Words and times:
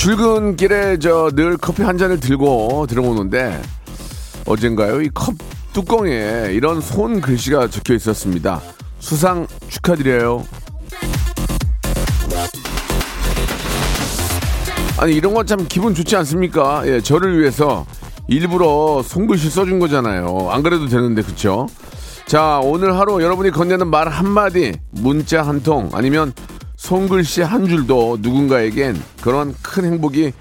출근길에 0.00 0.98
저 0.98 1.30
늘 1.30 1.58
커피 1.58 1.82
한 1.82 1.98
잔을 1.98 2.18
들고 2.20 2.86
들어오는데 2.88 3.60
어젠가요 4.46 5.02
이 5.02 5.10
컵 5.12 5.34
뚜껑에 5.74 6.48
이런 6.52 6.80
손 6.80 7.20
글씨가 7.20 7.68
적혀 7.68 7.92
있었습니다 7.92 8.62
수상 8.98 9.46
축하드려요 9.68 10.46
아니 14.98 15.12
이런 15.14 15.34
건 15.34 15.46
참 15.46 15.66
기분 15.68 15.94
좋지 15.94 16.16
않습니까? 16.16 16.82
예, 16.86 17.02
저를 17.02 17.38
위해서 17.38 17.84
일부러 18.26 19.02
손글씨 19.02 19.50
써준 19.50 19.80
거잖아요. 19.80 20.48
안 20.50 20.62
그래도 20.62 20.86
되는데 20.88 21.20
그쵸? 21.22 21.66
자 22.26 22.58
오늘 22.62 22.96
하루 22.98 23.20
여러분이 23.22 23.50
건네는 23.50 23.86
말 23.88 24.08
한마디 24.08 24.72
문자 24.92 25.42
한 25.42 25.60
통 25.62 25.90
아니면 25.92 26.32
손글씨 26.80 27.42
한 27.42 27.68
줄도 27.68 28.16
누군가에겐 28.20 28.96
그런 29.22 29.54
큰 29.62 29.84
행복이 29.84 30.32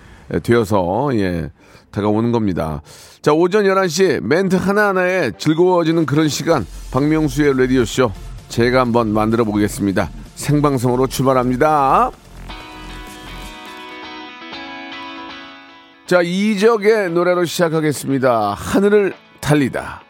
되어서 0.41 1.09
예 1.15 1.51
다가오는 1.91 2.31
겁니다. 2.31 2.81
자 3.21 3.33
오전 3.33 3.65
11시 3.65 4.21
멘트 4.21 4.55
하나하나에 4.55 5.31
즐거워지는 5.37 6.05
그런 6.05 6.29
시간 6.29 6.65
박명수의 6.91 7.57
라디오쇼 7.59 8.13
제가 8.47 8.79
한번 8.79 9.11
만들어 9.11 9.43
보겠습니다. 9.43 10.09
생방송으로 10.35 11.07
출발합니다. 11.07 12.11
자, 16.07 16.21
이적의 16.23 17.11
노래로 17.11 17.45
시작하겠습니다. 17.45 18.55
하늘을 18.55 19.13
달리다. 19.41 20.08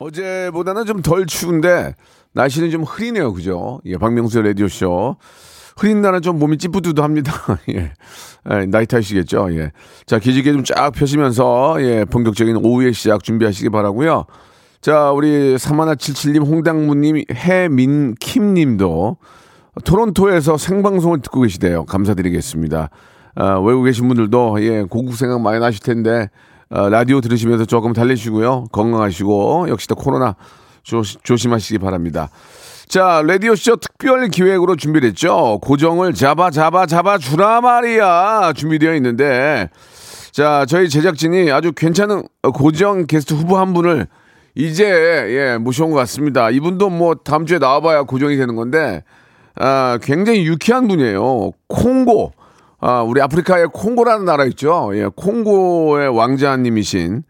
어제보다는 0.00 0.86
좀 0.86 1.02
덜 1.02 1.26
추운데 1.26 1.94
날씨는 2.32 2.70
좀 2.70 2.82
흐리네요. 2.82 3.32
그죠? 3.32 3.80
예, 3.84 3.96
박명수의 3.96 4.44
라디오쇼. 4.48 5.16
흐린 5.76 6.02
날은 6.02 6.20
좀 6.22 6.38
몸이 6.38 6.58
찌뿌두두합니다. 6.58 7.32
예. 7.74 7.92
예, 8.50 8.66
나이 8.66 8.86
탓이겠죠. 8.86 9.48
예. 9.56 9.72
자, 10.06 10.18
기지개 10.18 10.52
좀 10.52 10.64
쫙 10.64 10.90
펴시면서 10.90 11.76
예, 11.80 12.04
본격적인 12.04 12.56
오후의 12.56 12.92
시작 12.92 13.22
준비하시기 13.22 13.68
바라고요. 13.70 14.24
자, 14.80 15.10
우리 15.10 15.56
사마나77님, 15.56 16.46
홍당무님, 16.46 17.24
해민킴님도 17.32 19.16
토론토에서 19.84 20.56
생방송을 20.56 21.20
듣고 21.20 21.42
계시대요. 21.42 21.84
감사드리겠습니다. 21.84 22.90
아, 23.36 23.58
외국에 23.60 23.90
계신 23.90 24.08
분들도 24.08 24.56
예, 24.62 24.82
고국 24.82 25.14
생각 25.14 25.40
많이 25.40 25.60
나실 25.60 25.80
텐데 25.82 26.10
아, 26.20 26.28
라디오 26.70 27.20
들으시면서 27.20 27.64
조금 27.64 27.92
달래시고요. 27.92 28.66
건강하시고 28.70 29.68
역시나 29.70 29.96
코로나 29.96 30.36
조, 30.84 31.02
조심하시기 31.02 31.78
바랍니다. 31.78 32.30
자, 32.86 33.22
라디오쇼 33.26 33.76
특별 33.76 34.28
기획으로 34.28 34.76
준비를 34.76 35.08
했죠. 35.08 35.58
고정을 35.62 36.14
잡아, 36.14 36.50
잡아, 36.50 36.86
잡아 36.86 37.18
주라 37.18 37.60
말이야. 37.60 38.52
준비되어 38.54 38.94
있는데, 38.96 39.68
자, 40.32 40.64
저희 40.68 40.88
제작진이 40.88 41.50
아주 41.52 41.72
괜찮은 41.72 42.22
고정 42.54 43.06
게스트 43.06 43.34
후보 43.34 43.58
한 43.58 43.74
분을 43.74 44.06
이제, 44.54 44.84
예, 44.84 45.58
모셔온 45.58 45.90
것 45.90 45.96
같습니다. 45.98 46.50
이분도 46.50 46.90
뭐 46.90 47.14
다음 47.14 47.46
주에 47.46 47.58
나와봐야 47.58 48.04
고정이 48.04 48.36
되는 48.36 48.56
건데, 48.56 49.04
아, 49.56 49.98
굉장히 50.02 50.44
유쾌한 50.46 50.88
분이에요. 50.88 51.50
콩고. 51.68 52.32
아, 52.80 53.02
우리 53.02 53.20
아프리카의 53.20 53.68
콩고라는 53.72 54.24
나라 54.24 54.44
있죠. 54.46 54.90
예, 54.94 55.06
콩고의 55.14 56.08
왕자님이신 56.16 57.22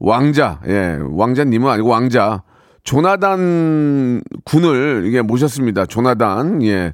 왕자. 0.00 0.60
예, 0.66 0.98
왕자님은 1.00 1.70
아니고 1.70 1.88
왕자. 1.88 2.42
조나단 2.82 4.22
군을 4.44 5.04
이게 5.06 5.22
모셨습니다. 5.22 5.86
조나단. 5.86 6.62
예. 6.64 6.92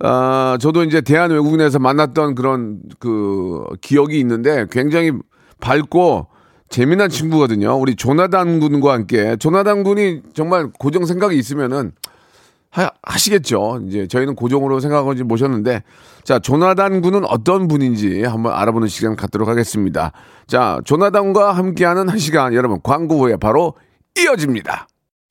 아, 0.00 0.58
저도 0.60 0.84
이제 0.84 1.00
대한 1.00 1.30
외국인에서 1.30 1.78
만났던 1.78 2.34
그런 2.34 2.80
그 2.98 3.64
기억이 3.80 4.18
있는데 4.20 4.66
굉장히 4.70 5.12
밝고 5.60 6.26
재미난 6.68 7.08
친구거든요. 7.08 7.78
우리 7.78 7.96
조나단 7.96 8.58
군과 8.58 8.92
함께 8.92 9.36
조나단 9.36 9.84
군이 9.84 10.22
정말 10.34 10.70
고정 10.78 11.04
생각이 11.06 11.36
있으면은 11.38 11.92
하, 12.72 12.90
하시겠죠. 13.02 13.82
이제 13.86 14.06
저희는 14.06 14.34
고정으로 14.34 14.80
생각하고 14.80 15.12
모셨는데 15.24 15.82
자 16.24 16.38
조나단 16.38 17.02
군은 17.02 17.24
어떤 17.26 17.68
분인지 17.68 18.24
한번 18.24 18.54
알아보는 18.54 18.88
시간 18.88 19.14
갖도록 19.14 19.46
하겠습니다. 19.46 20.12
자 20.46 20.80
조나단과 20.86 21.52
함께하는 21.52 22.08
한 22.08 22.18
시간 22.18 22.54
여러분 22.54 22.80
광고 22.82 23.18
후에 23.18 23.36
바로 23.36 23.74
이어집니다. 24.18 24.88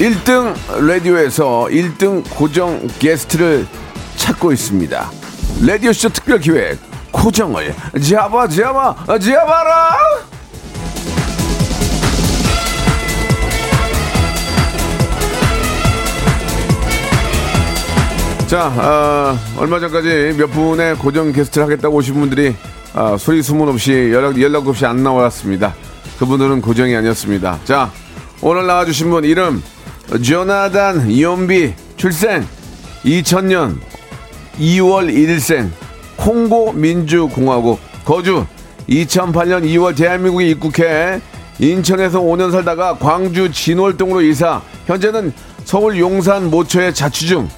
일등 0.00 0.54
라디오에서 0.80 1.66
1등 1.70 2.24
고정 2.30 2.86
게스트를 2.98 3.66
찾고 4.16 4.50
있습니다. 4.50 5.10
라디오쇼 5.66 6.08
특별 6.08 6.38
기획 6.38 6.78
고정을 7.12 7.74
잡아 8.02 8.48
잡아 8.48 8.94
잡아라. 9.18 9.90
자, 18.46 18.72
아, 18.78 19.38
얼마 19.58 19.78
전까지 19.80 20.34
몇 20.38 20.46
분의 20.46 20.96
고정 20.96 21.30
게스트를 21.30 21.66
하겠다고 21.66 21.96
오신 21.96 22.14
분들이 22.14 22.56
아, 22.94 23.18
소리 23.18 23.42
소문 23.42 23.68
없이 23.68 24.10
연락, 24.14 24.40
연락 24.40 24.66
없이 24.66 24.86
안 24.86 25.02
나왔습니다. 25.02 25.74
그분들은 26.18 26.62
고정이 26.62 26.96
아니었습니다. 26.96 27.60
자, 27.64 27.92
오늘 28.40 28.66
나와주신 28.66 29.10
분 29.10 29.24
이름 29.24 29.62
조나단 30.18 31.08
이온비 31.10 31.74
출생 31.96 32.46
2000년 33.04 33.78
2월 34.58 35.12
1일생 35.14 35.70
콩고 36.16 36.72
민주공화국 36.72 37.78
거주 38.04 38.44
2008년 38.88 39.64
2월 39.64 39.96
대한민국에 39.96 40.48
입국해 40.48 41.20
인천에서 41.60 42.20
5년 42.20 42.50
살다가 42.50 42.96
광주 42.98 43.52
진월동으로 43.52 44.22
이사 44.22 44.60
현재는 44.86 45.32
서울 45.64 45.98
용산 45.98 46.50
모처에 46.50 46.92
자취 46.92 47.26
중 47.26 47.48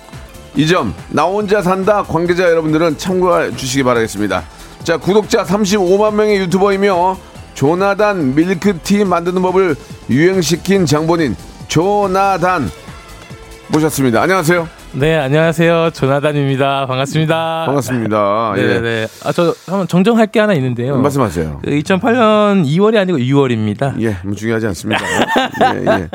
이 0.54 0.66
점 0.66 0.92
나 1.08 1.22
혼자 1.24 1.62
산다 1.62 2.02
관계자 2.02 2.44
여러분들은 2.44 2.98
참고해 2.98 3.56
주시기 3.56 3.84
바라겠습니다. 3.84 4.44
자 4.84 4.98
구독자 4.98 5.44
35만 5.44 6.12
명의 6.12 6.36
유튜버이며 6.40 7.16
조나단 7.54 8.34
밀크티 8.34 9.06
만드는 9.06 9.40
법을 9.40 9.74
유행시킨 10.10 10.84
장본인 10.84 11.34
조나단 11.72 12.68
모셨습니다. 13.68 14.20
안녕하세요. 14.20 14.68
네, 14.92 15.16
안녕하세요. 15.16 15.92
조나단입니다. 15.94 16.84
반갑습니다. 16.84 17.62
반갑습니다. 17.64 18.52
예. 18.58 18.60
네네네. 18.60 19.06
아, 19.24 19.32
저 19.32 19.54
한번 19.64 19.88
정정할 19.88 20.26
게 20.26 20.38
하나 20.38 20.52
있는데요. 20.52 20.98
말씀하세요. 20.98 21.60
그 21.64 21.70
2008년 21.70 22.66
2월이 22.66 22.98
아니고 22.98 23.16
6월입니다. 23.16 23.98
예, 24.02 24.18
뭐 24.22 24.34
중요하지 24.34 24.66
않습니다. 24.66 25.02
예, 25.74 25.78
예. 25.78 26.08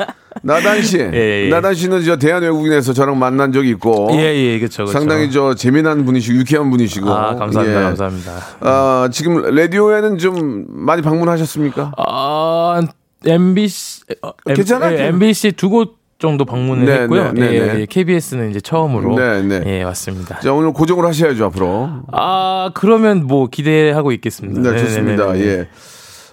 나단 0.44 0.80
씨, 0.80 0.98
예, 1.12 1.46
예. 1.46 1.48
나단 1.48 1.74
씨는 1.74 2.04
저 2.04 2.14
대한 2.14 2.44
외국인에서 2.44 2.92
저랑 2.92 3.18
만난 3.18 3.50
적이 3.50 3.70
있고, 3.70 4.10
예, 4.12 4.32
예, 4.32 4.58
그렇죠. 4.60 4.86
상당히 4.86 5.28
저 5.32 5.54
재미난 5.54 6.04
분이시고 6.04 6.38
유쾌한 6.38 6.70
분이시고, 6.70 7.10
아, 7.10 7.34
감사합니다. 7.34 7.80
예. 7.80 7.82
감사합니다. 7.82 8.32
아, 8.60 9.08
지금 9.10 9.42
라디오에는 9.42 10.18
좀 10.18 10.66
많이 10.68 11.02
방문하셨습니까? 11.02 11.94
아, 11.96 12.80
MBC 13.26 14.02
어, 14.22 14.32
괜찮아요. 14.46 14.96
예, 14.98 15.06
MBC 15.08 15.52
두 15.52 15.70
곳 15.70 15.98
정도 16.18 16.44
방문을 16.44 16.84
네, 16.84 16.92
했고요. 17.02 17.32
네, 17.32 17.40
네, 17.48 17.54
예, 17.54 17.60
네. 17.74 17.80
예, 17.82 17.86
KBS는 17.86 18.50
이제 18.50 18.60
처음으로 18.60 19.14
네, 19.16 19.40
네. 19.42 19.62
예, 19.66 19.82
왔습니다. 19.84 20.40
자, 20.40 20.52
오늘 20.52 20.72
고정을 20.72 21.06
하셔야죠 21.06 21.44
앞으로. 21.44 21.90
아, 22.10 22.72
그러면 22.74 23.24
뭐 23.28 23.46
기대하고 23.48 24.10
있겠습니다. 24.10 24.72
네. 24.72 24.78
좋습니다. 24.78 25.38
예. 25.38 25.68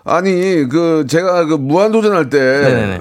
아니 0.03 0.67
그 0.67 1.05
제가 1.07 1.45
그 1.45 1.53
무한도전 1.53 2.13
할 2.13 2.29
때. 2.31 2.99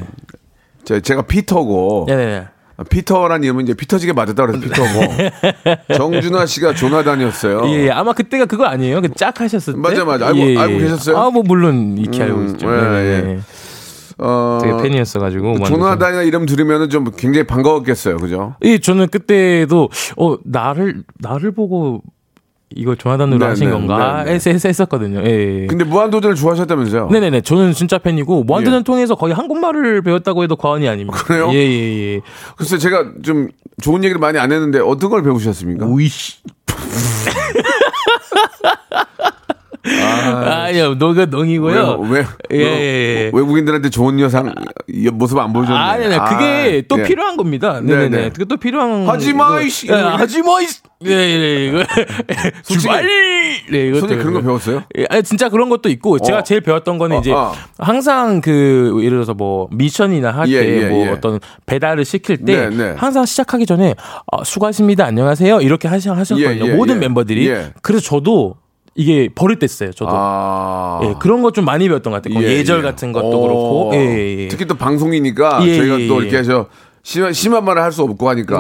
제가 1.02 1.22
피터고 1.22 2.04
네네네. 2.06 2.44
피터란 2.90 3.42
이름은 3.44 3.64
이제 3.64 3.72
피터지게 3.74 4.12
맞았다 4.12 4.44
그래서 4.46 4.60
피터고 4.60 4.88
정준하 5.96 6.44
씨가 6.44 6.74
조나단이었어요. 6.74 7.62
예, 7.68 7.84
예, 7.86 7.90
아마 7.90 8.12
그때가 8.12 8.44
그거 8.44 8.64
아니에요? 8.66 9.00
그 9.00 9.08
짝 9.14 9.40
하셨을 9.40 9.72
때? 9.74 9.78
맞아, 9.78 10.04
맞아. 10.04 10.26
알고- 10.26 10.58
알고 10.58 10.78
계셨어요? 10.80 11.16
아, 11.16 11.30
뭐 11.30 11.42
물론 11.46 11.96
익히 11.96 12.20
알고 12.20 12.36
음, 12.38 12.48
있죠. 12.48 12.66
예. 12.70 12.76
예. 12.76 13.38
어, 14.18 14.58
되게 14.62 14.76
팬이었어가지고. 14.82 15.46
완전. 15.48 15.66
조나단이나 15.66 16.22
이름 16.22 16.46
들으면은 16.46 16.90
좀 16.90 17.10
굉장히 17.16 17.46
반가웠겠어요, 17.46 18.18
그죠? 18.18 18.54
예, 18.62 18.78
저는 18.78 19.08
그때도 19.08 19.88
어 20.16 20.36
나를 20.44 21.02
나를 21.20 21.52
보고 21.52 22.02
이걸 22.76 22.96
조나단으로 22.96 23.38
네, 23.38 23.46
하신 23.46 23.68
네, 23.68 23.72
건가 23.72 24.24
네, 24.24 24.30
네. 24.30 24.34
해서 24.34 24.50
해서 24.50 24.68
했었거든요. 24.68 25.20
예. 25.20 25.62
예. 25.62 25.66
근데 25.66 25.84
무한도전을 25.84 26.34
좋아하셨다면서요? 26.34 27.08
네네네. 27.08 27.42
저는 27.42 27.72
진짜 27.72 27.98
팬이고 27.98 28.44
무한도전 28.44 28.84
통해서 28.84 29.14
거의 29.14 29.34
한국말을 29.34 30.02
배웠다고 30.02 30.42
해도 30.42 30.56
과언이 30.56 30.88
아닙니다. 30.88 31.18
그래요? 31.24 31.50
예예예. 31.52 32.20
글쎄 32.56 32.78
제가 32.78 33.12
좀 33.22 33.48
좋은 33.80 34.02
얘기를 34.02 34.18
많이 34.18 34.38
안 34.38 34.50
했는데 34.50 34.80
어떤 34.80 35.10
걸 35.10 35.22
배우셨습니까? 35.22 35.86
우이씨. 35.86 36.38
아, 39.86 40.64
아니요, 40.64 40.94
너가 40.94 41.26
농이고요. 41.26 41.98
왜, 42.10 42.20
왜 42.20 42.26
예, 42.52 42.58
예, 42.58 43.24
예. 43.26 43.30
외국인들한테 43.34 43.90
좋은 43.90 44.18
여상 44.20 44.52
이 44.88 45.08
모습 45.10 45.38
안 45.38 45.52
보여줬네. 45.52 45.78
아니, 45.78 46.08
네, 46.08 46.18
그게 46.28 46.82
아, 46.84 46.86
또 46.88 46.98
예. 47.00 47.02
필요한 47.04 47.36
겁니다. 47.36 47.80
네네. 47.82 48.08
네네. 48.08 48.28
그게 48.30 48.44
또 48.46 48.56
필요한. 48.56 49.06
하지마, 49.06 49.46
이거- 49.56 49.60
이씨. 49.62 49.88
예, 49.90 49.92
하지마, 49.94 50.60
이씨. 50.62 50.80
예, 51.06 51.10
예, 51.10 51.66
이거. 51.66 51.78
솔직히- 52.64 52.78
주말! 52.80 53.06
네, 53.70 53.86
이것도. 53.88 54.00
솔직히 54.00 54.20
그런 54.20 54.34
거 54.34 54.40
배웠어요? 54.40 54.82
예, 54.98 55.06
아니, 55.10 55.22
진짜 55.22 55.48
그런 55.50 55.68
것도 55.68 55.88
있고, 55.90 56.18
제가 56.18 56.38
어. 56.38 56.42
제일 56.42 56.60
배웠던 56.62 56.96
거는 56.98 57.16
어, 57.16 57.20
이제, 57.20 57.32
어. 57.32 57.52
항상 57.78 58.40
그, 58.40 58.96
예를 59.00 59.10
들어서 59.18 59.34
뭐, 59.34 59.68
미션이나 59.70 60.30
할 60.30 60.46
때, 60.46 60.52
예, 60.52 60.82
예, 60.84 60.88
뭐, 60.88 61.06
예. 61.06 61.10
어떤 61.10 61.40
배달을 61.66 62.04
시킬 62.06 62.38
때, 62.38 62.68
네, 62.68 62.70
네. 62.70 62.94
항상 62.96 63.26
시작하기 63.26 63.66
전에, 63.66 63.94
어, 64.32 64.44
수고하십니다. 64.44 65.04
안녕하세요. 65.04 65.60
이렇게 65.60 65.88
하시, 65.88 66.08
하셨거든요. 66.08 66.66
예, 66.66 66.70
예, 66.72 66.74
모든 66.74 66.96
예. 66.96 67.00
멤버들이. 67.00 67.48
예. 67.48 67.72
그래서 67.82 68.02
저도 68.04 68.56
이게 68.94 69.28
버릇됐어요. 69.34 69.92
저도. 69.92 70.10
아. 70.12 71.00
예, 71.04 71.14
그런 71.20 71.42
거좀 71.42 71.64
많이 71.64 71.88
배웠던 71.88 72.12
것 72.12 72.22
같아요. 72.22 72.42
예, 72.44 72.62
절 72.64 72.82
같은 72.82 73.12
것도 73.12 73.26
어. 73.26 73.40
그렇고. 73.40 73.90
예, 73.94 73.98
예, 73.98 74.38
예. 74.44 74.48
특히 74.48 74.66
또 74.66 74.74
방송이니까 74.76 75.66
예, 75.66 75.76
저희가 75.76 76.00
예, 76.00 76.06
또 76.06 76.22
예. 76.22 76.26
이렇게 76.28 76.42
저 76.44 76.66
심한, 77.02 77.32
심한 77.32 77.64
말을 77.64 77.82
할 77.82 77.92
수 77.92 78.02
없고 78.02 78.28
하니까. 78.30 78.58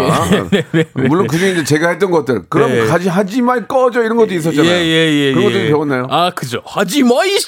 물론 0.94 1.26
그중에 1.28 1.52
이제 1.52 1.64
제가 1.64 1.88
했던 1.90 2.10
것들. 2.10 2.42
그럼 2.48 2.70
네. 2.72 2.84
가지, 2.86 3.08
하지 3.08 3.40
마, 3.42 3.58
꺼져 3.64 4.02
이런 4.02 4.16
것도 4.16 4.34
있었잖아요. 4.34 4.70
예, 4.70 4.84
예, 4.84 5.12
예. 5.28 5.32
그런 5.32 5.44
것도 5.46 5.58
예. 5.60 5.66
배웠나요? 5.68 6.06
아, 6.10 6.30
그죠. 6.30 6.60
하지 6.64 7.02
마, 7.04 7.24
이 7.24 7.38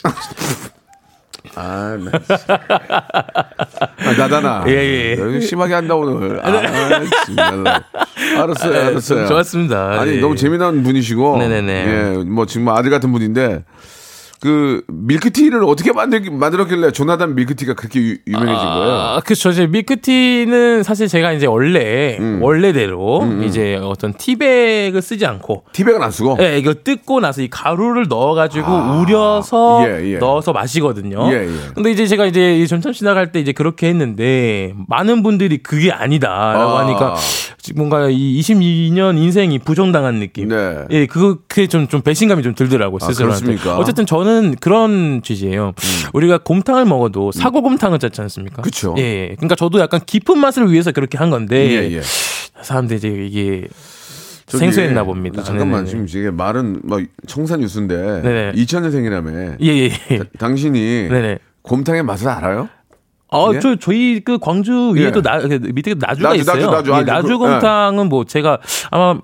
아, 1.55 1.97
나, 1.99 2.11
아, 3.99 4.13
나다나. 4.19 4.65
예, 4.69 4.73
예. 4.73 5.17
여기 5.19 5.41
심하게 5.41 5.75
한다, 5.75 5.95
오늘. 5.95 6.41
아, 6.45 6.53
정말. 7.27 7.83
알았어요, 8.39 8.73
네, 8.73 8.79
알았어요. 8.87 9.27
좋았습니다. 9.27 10.01
아니, 10.01 10.17
예. 10.17 10.21
너무 10.21 10.37
재미난 10.37 10.83
분이시고. 10.83 11.39
네네네. 11.39 11.73
예, 11.73 12.25
뭐, 12.25 12.47
지금 12.47 12.69
아들 12.69 12.91
같은 12.91 13.13
분인데. 13.13 13.65
그 14.47 14.85
밀크티를 14.87 15.65
어떻게 15.65 15.93
만들, 15.93 16.23
만들었길래 16.31 16.93
조나단 16.93 17.35
밀크티가 17.35 17.75
그렇게 17.75 18.01
유, 18.01 18.17
유명해진 18.29 18.65
거예요? 18.65 18.93
아, 18.93 19.21
그쵸. 19.25 19.51
이제 19.51 19.67
밀크티는 19.67 20.85
사실 20.85 21.09
제가 21.09 21.33
이제 21.33 21.47
원래, 21.47 22.17
음. 22.21 22.41
원래대로 22.41 23.29
이제 23.43 23.75
어떤 23.83 24.13
티백을 24.13 25.03
쓰지 25.03 25.27
않고, 25.27 25.65
티백은 25.73 26.01
안 26.01 26.13
쓰고. 26.13 26.39
예, 26.43 26.59
이거 26.59 26.75
뜯고 26.75 27.19
나서 27.19 27.43
이 27.43 27.49
가루를 27.51 28.07
넣어가지고 28.09 28.71
우려서 29.01 29.81
아, 29.83 29.89
예, 29.89 30.13
예. 30.13 30.19
넣어서 30.19 30.53
마시거든요. 30.53 31.29
예, 31.33 31.49
예. 31.49 31.51
근데 31.75 31.91
이제 31.91 32.07
제가 32.07 32.27
이제 32.27 32.57
이 32.57 32.69
전참 32.69 32.93
지나갈 32.93 33.33
때 33.33 33.41
이제 33.41 33.51
그렇게 33.51 33.89
했는데 33.89 34.75
많은 34.87 35.25
분들이 35.25 35.59
그게 35.59 35.91
아니다라고 35.91 36.71
아. 36.71 36.85
하니까 36.85 37.17
뭔가 37.75 38.09
이 38.09 38.41
22년 38.41 39.19
인생이 39.19 39.59
부정당한 39.59 40.21
느낌. 40.21 40.49
네. 40.49 40.85
예, 40.91 41.07
그게 41.07 41.67
좀, 41.67 41.89
좀 41.89 42.01
배신감이 42.03 42.43
좀 42.43 42.55
들더라고 42.55 42.99
아, 43.01 43.07
스스로한테. 43.07 43.47
그렇습니까? 43.47 43.77
음. 43.77 43.81
어쨌든 43.81 44.07
저는 44.07 44.36
그런 44.61 45.23
취지예요. 45.23 45.73
우리가 46.13 46.39
곰탕을 46.39 46.85
먹어도 46.85 47.33
사고곰탕을 47.33 47.99
짰지 47.99 48.21
않습니까? 48.23 48.63
그쵸. 48.63 48.95
예, 48.99 49.03
예. 49.03 49.35
그러니까 49.37 49.55
저도 49.55 49.81
약간 49.81 50.01
깊은 50.05 50.39
맛을 50.39 50.71
위해서 50.71 50.93
그렇게 50.93 51.19
한 51.19 51.31
건데 51.31 51.71
예, 51.71 51.97
예. 51.97 52.01
사람들이 52.63 52.99
이제 52.99 53.09
이게 53.09 53.69
생소했나 54.47 55.05
봅니다. 55.05 55.43
잠깐만, 55.43 55.85
네네네. 55.85 56.07
지금 56.07 56.07
이게 56.09 56.31
말은 56.31 56.81
막 56.85 57.03
청산. 57.27 57.57
네네. 57.61 58.53
2000년생이라며. 58.53 59.57
예, 59.61 59.67
예, 59.67 59.91
예. 60.11 60.21
당신이 60.39 61.09
네네. 61.09 61.39
곰탕의 61.63 62.05
맛을 62.05 62.29
알아요? 62.29 62.69
어, 63.29 63.51
예? 63.55 63.61
저 63.61 63.75
저희 63.77 64.21
그 64.25 64.39
광주 64.39 64.93
위에도 64.95 65.19
예. 65.19 65.23
나그 65.23 65.61
밑에 65.73 65.95
나주가 65.95 66.29
나주, 66.29 66.41
있어요. 66.43 66.71
나주, 66.71 66.91
나주. 66.91 66.91
예, 66.91 66.95
아니, 66.95 67.05
나주 67.07 67.39
곰탕은 67.39 68.09
뭐 68.09 68.25
제가 68.25 68.59
아마 68.91 69.19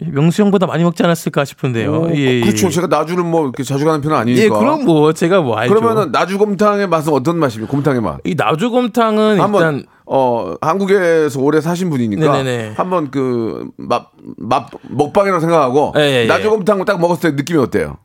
명수 0.00 0.42
형보다 0.42 0.66
많이 0.66 0.82
먹지 0.84 1.02
않았을까 1.02 1.44
싶은데요. 1.44 1.92
오, 1.92 2.10
예, 2.14 2.18
예. 2.18 2.40
그렇죠. 2.40 2.68
제가 2.70 2.86
나주를 2.88 3.24
뭐 3.24 3.42
이렇게 3.44 3.62
자주 3.62 3.84
가는 3.84 4.00
편은 4.00 4.16
아니니까. 4.16 4.44
예, 4.44 4.48
그럼 4.48 4.84
뭐 4.84 5.12
제가 5.12 5.40
뭐 5.40 5.56
알죠. 5.56 5.74
그러면은 5.74 6.12
나주곰탕의 6.12 6.88
맛은 6.88 7.12
어떤 7.12 7.38
맛입니까? 7.38 7.70
곰탕의 7.70 8.00
맛. 8.00 8.18
이 8.24 8.34
나주곰탕은 8.36 9.36
일단 9.38 9.84
어 10.06 10.54
한국에서 10.60 11.40
오래 11.40 11.60
사신 11.60 11.90
분이니까 11.90 12.32
네네네. 12.32 12.74
한번 12.76 13.10
그 13.10 13.68
맛 13.76 14.04
맛 14.38 14.68
먹방이라고 14.88 15.40
생각하고 15.40 15.92
예, 15.96 16.00
예, 16.00 16.22
예. 16.22 16.26
나주곰탕 16.26 16.84
딱 16.84 17.00
먹었을 17.00 17.30
때 17.30 17.36
느낌이 17.36 17.58
어때요? 17.58 17.96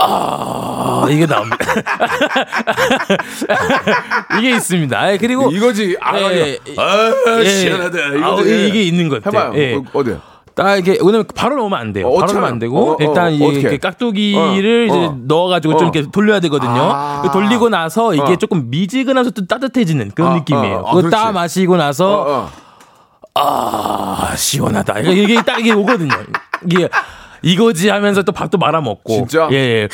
아, 0.00 1.08
이게 1.10 1.26
나옵니다. 1.26 1.56
이게 4.38 4.50
있습니다. 4.50 4.98
아, 5.00 5.16
그리고 5.16 5.50
이거지. 5.50 5.96
아, 6.00 6.16
예, 6.20 6.58
아, 6.76 6.82
아 6.82 7.40
예. 7.40 7.44
시원하다. 7.48 7.98
아, 7.98 8.14
이거지. 8.14 8.68
이게 8.68 8.82
있는 8.84 9.08
것 9.08 9.22
같아요. 9.22 9.52
해봐요. 9.52 9.60
예. 9.60 9.74
어, 9.74 9.82
어디요? 9.92 10.20
딱 10.58 10.76
이게 10.76 10.98
왜냐면 11.00 11.24
바로 11.36 11.54
넣으면 11.56 11.78
안 11.78 11.92
돼요. 11.92 12.08
어, 12.08 12.18
바로 12.18 12.32
넣으면 12.32 12.48
안 12.48 12.58
되고 12.58 12.76
어, 12.76 12.92
어, 12.94 12.96
일단 12.98 13.32
이 13.32 13.44
어떻게? 13.44 13.68
그 13.70 13.78
깍두기를 13.78 14.88
어, 14.90 14.92
이제 14.92 15.06
어. 15.06 15.16
넣어가지고 15.22 15.74
어. 15.74 15.78
좀 15.78 15.90
이렇게 15.94 16.10
돌려야 16.10 16.40
되거든요. 16.40 16.90
아. 16.92 17.30
돌리고 17.32 17.68
나서 17.68 18.12
이게 18.12 18.32
어. 18.32 18.36
조금 18.36 18.68
미지근하면서 18.68 19.30
또 19.30 19.46
따뜻해지는 19.46 20.10
그런 20.16 20.32
아, 20.32 20.34
느낌이에요. 20.34 20.82
아, 20.84 20.90
아, 20.90 20.94
그거 20.94 21.10
따. 21.10 21.30
마시고 21.30 21.76
나서 21.76 22.22
어, 22.22 22.50
어. 22.50 22.50
아 23.34 24.34
시원하다. 24.36 24.98
이게, 25.00 25.22
이게 25.22 25.42
딱 25.42 25.60
이게 25.60 25.72
오거든요. 25.72 26.10
이게 26.64 26.88
이거지 27.42 27.88
하면서 27.88 28.22
또 28.22 28.32
밥도 28.32 28.58
말아 28.58 28.80
먹고. 28.80 29.12
진짜? 29.14 29.48
예. 29.52 29.56
예. 29.56 29.88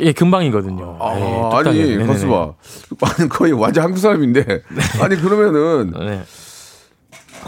예, 0.00 0.12
금방이거든요. 0.12 0.96
아, 0.98 1.14
예, 1.14 1.68
아니. 1.68 2.06
가수 2.06 2.26
봐. 2.26 2.54
아니, 3.02 3.28
거의 3.28 3.52
완전 3.52 3.84
한국 3.84 3.98
사람인데. 3.98 4.62
아니, 5.02 5.16
그러면은, 5.16 5.92
네. 5.92 6.22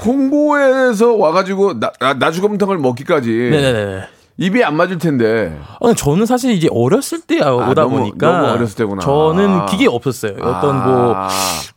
홍보에서 0.04 1.14
와가지고, 1.16 1.80
나, 1.80 1.90
나- 2.00 2.14
나주곰탕을 2.14 2.78
먹기까지. 2.78 3.30
네네네. 3.30 4.02
입이 4.38 4.62
안 4.62 4.76
맞을 4.76 4.98
텐데. 4.98 5.58
어, 5.80 5.94
저는 5.94 6.26
사실 6.26 6.50
이제 6.52 6.68
어렸을 6.70 7.20
때 7.22 7.38
오다 7.40 7.72
너무- 7.74 7.98
보니까 8.00 8.30
너무 8.32 8.52
어렸을 8.52 8.76
때구나. 8.76 9.00
저는 9.00 9.48
아. 9.48 9.66
기계 9.66 9.86
없었어요. 9.88 10.32
어떤 10.42 10.84
뭐, 10.84 11.14
아. 11.16 11.28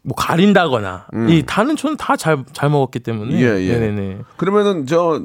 뭐 0.04 0.14
가린다거나 0.16 1.06
이 1.30 1.44
다는 1.48 1.78
저는 1.78 1.96
다 1.96 2.18
잘 2.18 2.44
잘 2.52 2.70
먹었기 2.70 3.00
때문에. 3.00 3.34
음. 3.34 3.40
예, 3.40 3.64
예. 3.64 3.78
네네네. 3.78 4.18
그러면은, 4.36 4.86
저, 4.86 5.22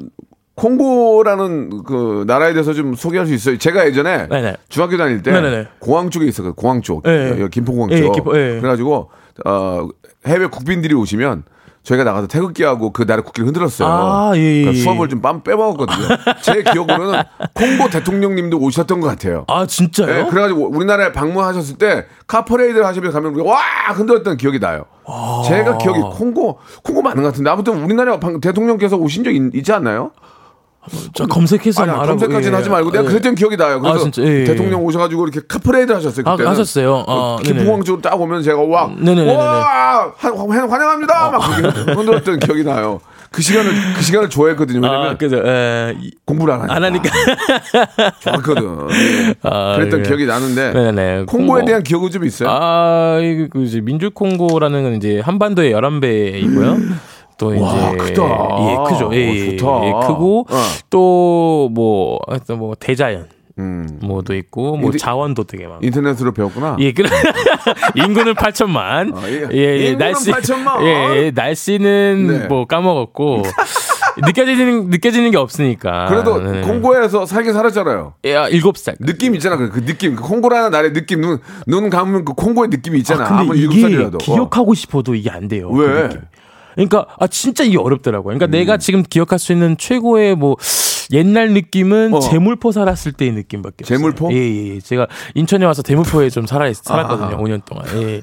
콩고라는 0.55 1.83
그 1.83 2.23
나라에 2.25 2.53
대해서 2.53 2.71
좀 2.73 2.95
소개할 2.95 3.27
수 3.27 3.33
있어요. 3.33 3.57
제가 3.57 3.85
예전에 3.85 4.27
네네. 4.29 4.55
중학교 4.69 4.95
다닐 4.95 5.21
때 5.21 5.31
네네네. 5.33 5.67
공항 5.79 6.09
쪽에 6.09 6.25
있었거든요. 6.27 6.53
공항 6.55 6.81
쪽. 6.81 7.03
네. 7.03 7.31
여기 7.41 7.49
김포공항 7.49 7.91
예, 7.91 8.01
쪽. 8.01 8.13
김포, 8.13 8.37
예. 8.37 8.59
그래가지고 8.61 9.09
어, 9.45 9.87
해외 10.25 10.47
국빈들이 10.47 10.93
오시면 10.93 11.43
저희가 11.85 12.03
나가서 12.03 12.27
태극기하고 12.27 12.91
그 12.91 13.05
나라 13.05 13.21
국기를 13.21 13.47
흔들었어요. 13.47 13.87
아, 13.87 14.31
예, 14.35 14.39
예, 14.41 14.61
그러니까 14.63 14.73
예. 14.79 14.83
수업을 14.83 15.07
좀 15.07 15.21
빰 15.21 15.43
빼먹었거든요. 15.43 16.07
제 16.41 16.63
기억으로는 16.63 17.21
콩고 17.53 17.89
대통령님도 17.89 18.57
오셨던 18.57 18.99
것 18.99 19.07
같아요. 19.07 19.45
아 19.47 19.65
진짜요? 19.65 20.09
예, 20.09 20.25
그래가지고 20.29 20.69
우리나라에 20.75 21.11
방문하셨을 21.13 21.77
때 21.77 22.05
카퍼레이드를 22.27 22.85
하시면 22.85 23.11
가면 23.11 23.39
와 23.45 23.57
흔들었던 23.93 24.35
기억이 24.37 24.59
나요. 24.59 24.85
아. 25.07 25.43
제가 25.47 25.77
기억이 25.77 25.99
콩고 26.01 26.59
콩고 26.83 27.01
맞는 27.03 27.21
것 27.23 27.29
같은데 27.29 27.49
아무튼 27.49 27.83
우리나라 27.83 28.19
방- 28.19 28.41
대통령께서 28.41 28.97
오신 28.97 29.23
적 29.23 29.31
있, 29.31 29.63
지 29.63 29.71
않나요? 29.71 30.11
저 31.13 31.25
검색해서 31.25 31.83
아니 31.83 31.91
한번 31.91 32.07
검색까지는 32.09 32.51
알아보- 32.53 32.59
하지 32.59 32.69
말고 32.69 32.91
내가 32.91 33.03
예. 33.03 33.07
그랬던 33.07 33.35
기억이 33.35 33.57
나요. 33.57 33.79
그래서 33.81 33.97
아, 33.97 34.01
진짜? 34.01 34.21
예, 34.23 34.41
예. 34.41 34.43
대통령 34.45 34.83
오셔가지고 34.85 35.27
이렇게 35.27 35.41
카퍼레이드 35.47 35.91
하셨어요. 35.91 36.23
아, 36.27 36.31
그때는 36.31 36.51
하셨어요? 36.51 37.05
아, 37.07 37.37
김포공항 37.43 37.83
쪽으로 37.83 38.01
딱 38.01 38.19
오면 38.19 38.43
제가 38.43 38.61
와, 38.61 38.87
네네네네. 38.97 39.35
와 39.35 40.11
환- 40.17 40.35
환영합니다. 40.69 41.31
막 41.31 41.55
그렇게 41.55 41.91
흔들었던 41.93 42.39
기억이 42.39 42.63
나요. 42.63 42.99
그 43.31 43.41
시간을 43.41 43.69
그 43.97 44.01
시간을 44.01 44.29
좋아했거든요. 44.29 44.79
왜냐면 44.81 45.07
아, 45.09 45.17
그죠. 45.17 45.37
에, 45.45 45.93
이- 45.99 46.11
공부를 46.25 46.53
안 46.53 46.61
하니까. 46.61 46.75
안 46.75 46.83
하니까. 46.85 47.09
좋았거든. 48.21 48.63
예. 48.91 49.33
아, 49.43 49.75
그랬던 49.75 49.99
예. 49.99 50.03
기억이 50.03 50.25
나는데 50.25 50.71
네네. 50.73 51.15
콩고에 51.27 51.47
콩고. 51.61 51.65
대한 51.65 51.83
기억은 51.83 52.11
좀 52.11 52.23
있어요. 52.23 52.49
아, 52.51 53.19
이그 53.21 53.63
이제 53.63 53.81
민주 53.81 54.09
콩고라는 54.11 54.83
건 54.83 54.95
이제 54.95 55.19
한반도의 55.19 55.73
11배이고요. 55.73 56.93
또 57.37 57.53
이제 57.53 57.63
와, 57.63 57.91
크다. 57.91 58.23
예, 58.59 58.77
크죠. 58.93 59.09
예, 59.13 59.29
어, 59.29 59.33
예, 59.33 59.57
좋다. 59.57 59.85
예, 59.87 59.91
크고 60.07 60.47
어. 60.49 60.55
또뭐 60.89 62.19
하여튼 62.27 62.59
뭐 62.59 62.75
대자연 62.79 63.27
음. 63.57 63.99
뭐도 64.01 64.35
있고 64.35 64.77
뭐 64.77 64.87
인디- 64.89 64.97
자원도 64.97 65.43
되게 65.45 65.67
많고. 65.67 65.85
인터넷으로 65.85 66.31
배웠구나. 66.33 66.77
예, 66.79 66.91
그 66.93 67.03
인구는 67.95 68.35
8천만. 68.35 69.15
아, 69.15 69.29
예. 69.29 69.47
예, 69.51 69.79
예, 69.79 69.95
날씨 69.95 70.31
8천만. 70.31 70.81
예, 70.83 71.25
예, 71.25 71.31
날씨는 71.33 72.27
네. 72.27 72.47
뭐 72.47 72.65
까먹었고 72.65 73.43
느껴지는 74.25 74.89
느껴지는 74.89 75.31
게 75.31 75.37
없으니까. 75.37 76.05
그래도 76.07 76.39
네. 76.41 76.61
콩고에서 76.61 77.25
살긴 77.25 77.51
살았잖아요. 77.53 78.13
예, 78.25 78.35
아, 78.35 78.49
7살. 78.49 78.95
느낌 79.05 79.35
있잖아. 79.35 79.57
그, 79.57 79.69
그 79.69 79.85
느낌. 79.85 80.15
그 80.15 80.23
콩고라는 80.23 80.71
나라의 80.71 80.93
느낌. 80.93 81.21
눈, 81.21 81.39
눈 81.67 81.89
감으면 81.89 82.23
그 82.25 82.33
콩고의 82.33 82.69
느낌이 82.69 82.99
있잖아. 82.99 83.25
아, 83.25 83.43
근데 83.45 83.57
일곱 83.59 83.73
이게 83.73 83.81
살이라도. 83.81 84.15
어. 84.15 84.17
기억하고 84.19 84.73
싶어도 84.73 85.15
이게 85.15 85.29
안 85.29 85.47
돼요. 85.49 85.69
그 85.69 85.79
왜? 85.81 86.03
느낌. 86.03 86.21
그러니까 86.75 87.05
아 87.19 87.27
진짜 87.27 87.63
이게 87.63 87.77
어렵더라고요. 87.77 88.37
그러니까 88.37 88.45
음. 88.47 88.51
내가 88.51 88.77
지금 88.77 89.03
기억할 89.03 89.39
수 89.39 89.51
있는 89.51 89.77
최고의 89.77 90.35
뭐 90.35 90.55
옛날 91.11 91.51
느낌은 91.53 92.13
어. 92.13 92.19
재물포 92.19 92.71
살았을 92.71 93.13
때의 93.13 93.31
느낌밖에 93.33 93.83
없어요. 93.83 93.97
재물포? 93.97 94.31
예, 94.31 94.37
예, 94.37 94.75
예. 94.75 94.79
제가 94.79 95.07
인천에 95.35 95.65
와서 95.65 95.81
대물포에 95.81 96.29
좀 96.29 96.45
살아 96.45 96.71
살았거든요. 96.73 97.27
아하. 97.35 97.37
5년 97.37 97.63
동안. 97.65 97.85
예. 98.01 98.21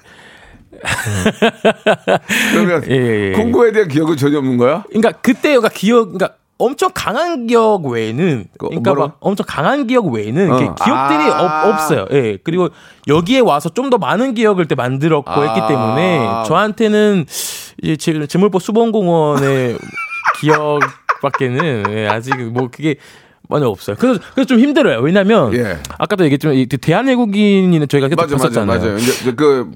그러면 2.52 2.82
예, 2.88 2.94
예, 2.94 3.28
예. 3.30 3.32
콩고에 3.32 3.72
대한 3.72 3.88
기억은 3.88 4.16
전혀 4.16 4.38
없는 4.38 4.56
거야? 4.56 4.84
그러니까 4.88 5.12
그때가 5.12 5.68
기억 5.68 6.12
그러니까 6.12 6.34
엄청 6.58 6.90
강한 6.94 7.46
기억 7.46 7.84
외에는 7.86 8.46
그러니까 8.58 8.90
뭐라고? 8.90 9.08
막 9.08 9.16
엄청 9.20 9.44
강한 9.48 9.86
기억 9.86 10.06
외에는 10.06 10.50
어. 10.50 10.56
기억들이 10.56 11.18
아. 11.30 11.64
없, 11.66 11.72
없어요. 11.74 12.06
예. 12.12 12.38
그리고 12.42 12.68
여기에 13.08 13.40
와서 13.40 13.68
좀 13.68 13.90
더 13.90 13.98
많은 13.98 14.34
기억을 14.34 14.66
때 14.66 14.74
만들었고 14.74 15.30
아. 15.30 15.42
했기 15.42 15.68
때문에 15.68 16.44
저한테는 16.46 17.26
이제 17.82 17.96
제- 17.96 18.26
제물포 18.26 18.58
수봉공원의 18.58 19.76
기억밖에는 20.40 21.84
예, 21.90 22.06
아직 22.08 22.34
뭐 22.36 22.68
그게 22.70 22.96
많이 23.48 23.64
없어요. 23.64 23.96
그래서 23.98 24.20
그래서 24.34 24.46
좀 24.46 24.58
힘들어요. 24.60 25.00
왜냐면 25.00 25.52
예. 25.54 25.78
아까도 25.98 26.24
얘기했지만 26.24 26.56
이 26.56 26.66
대한외국인이는 26.66 27.86
저희가 27.88 28.08
계속 28.08 28.20
맞아, 28.20 28.34
맞아, 28.36 28.44
봤었잖아요. 28.48 28.80
맞아요. 28.80 28.96
이제 28.98 29.32
그 29.34 29.70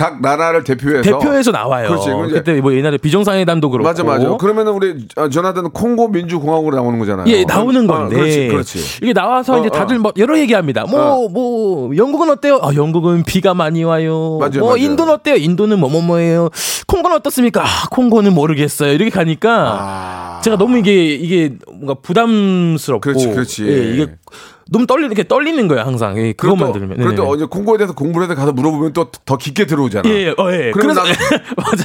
각 0.00 0.22
나라를 0.22 0.64
대표해서 0.64 1.02
대표에서 1.02 1.50
나와요. 1.50 1.88
그렇지. 1.88 2.08
그때 2.32 2.58
뭐 2.62 2.72
옛날에 2.74 2.96
비정상회담도 2.96 3.68
그렇고 3.68 3.86
맞아, 3.86 4.02
맞아. 4.02 4.34
그러면은 4.38 4.72
우리 4.72 5.06
어, 5.16 5.28
조나단은 5.28 5.72
콩고 5.72 6.08
민주공화국으로 6.08 6.74
나오는 6.74 6.98
거잖아요. 6.98 7.26
예, 7.28 7.44
나오는 7.44 7.84
어, 7.88 7.92
건데. 7.92 8.16
그렇지, 8.16 8.48
그렇지. 8.48 8.78
이게 9.02 9.12
나와서 9.12 9.56
어, 9.56 9.58
이제 9.58 9.68
어. 9.68 9.70
다들 9.70 9.98
뭐 9.98 10.10
여러 10.16 10.38
얘기합니다. 10.38 10.86
뭐, 10.86 11.28
뭐, 11.28 11.94
영국은 11.94 12.30
어때요? 12.30 12.60
아, 12.62 12.74
영국은 12.74 13.24
비가 13.24 13.52
많이 13.52 13.84
와요. 13.84 14.38
맞아요, 14.40 14.60
뭐, 14.60 14.68
맞아요. 14.70 14.76
인도는 14.78 15.12
어때요? 15.12 15.36
인도는 15.36 15.78
뭐뭐뭐예요. 15.78 16.48
콩고는 16.86 17.16
어떻습니까? 17.18 17.62
아, 17.62 17.66
콩고는 17.90 18.32
모르겠어요. 18.32 18.94
이렇게 18.94 19.10
가니까 19.10 19.50
아. 19.80 20.40
제가 20.42 20.56
너무 20.56 20.78
이게, 20.78 21.14
이게 21.14 21.56
뭔가 21.66 21.92
부담스럽고. 22.00 23.00
그렇지, 23.00 23.28
그렇지. 23.28 23.66
예, 23.66 23.92
이게 23.92 24.06
너무 24.72 24.86
떨리, 24.86 25.06
이렇게 25.06 25.26
떨리는 25.26 25.66
거예요, 25.66 25.82
항상. 25.84 26.16
예, 26.18 26.32
그것만 26.32 26.72
들으면. 26.72 26.96
그래도. 26.96 27.26
어제 27.28 27.44
콩고에 27.44 27.76
대해서 27.78 27.92
공부를 27.94 28.26
해서 28.28 28.36
가서 28.36 28.52
물어보면 28.52 28.92
또 28.92 29.10
더 29.26 29.36
깊게 29.36 29.66
들어오잖아. 29.66 30.08
예, 30.08 30.26
예, 30.26 30.28
어, 30.30 30.52
예. 30.52 30.70
그래서, 30.72 31.00
맞아요. 31.02 31.14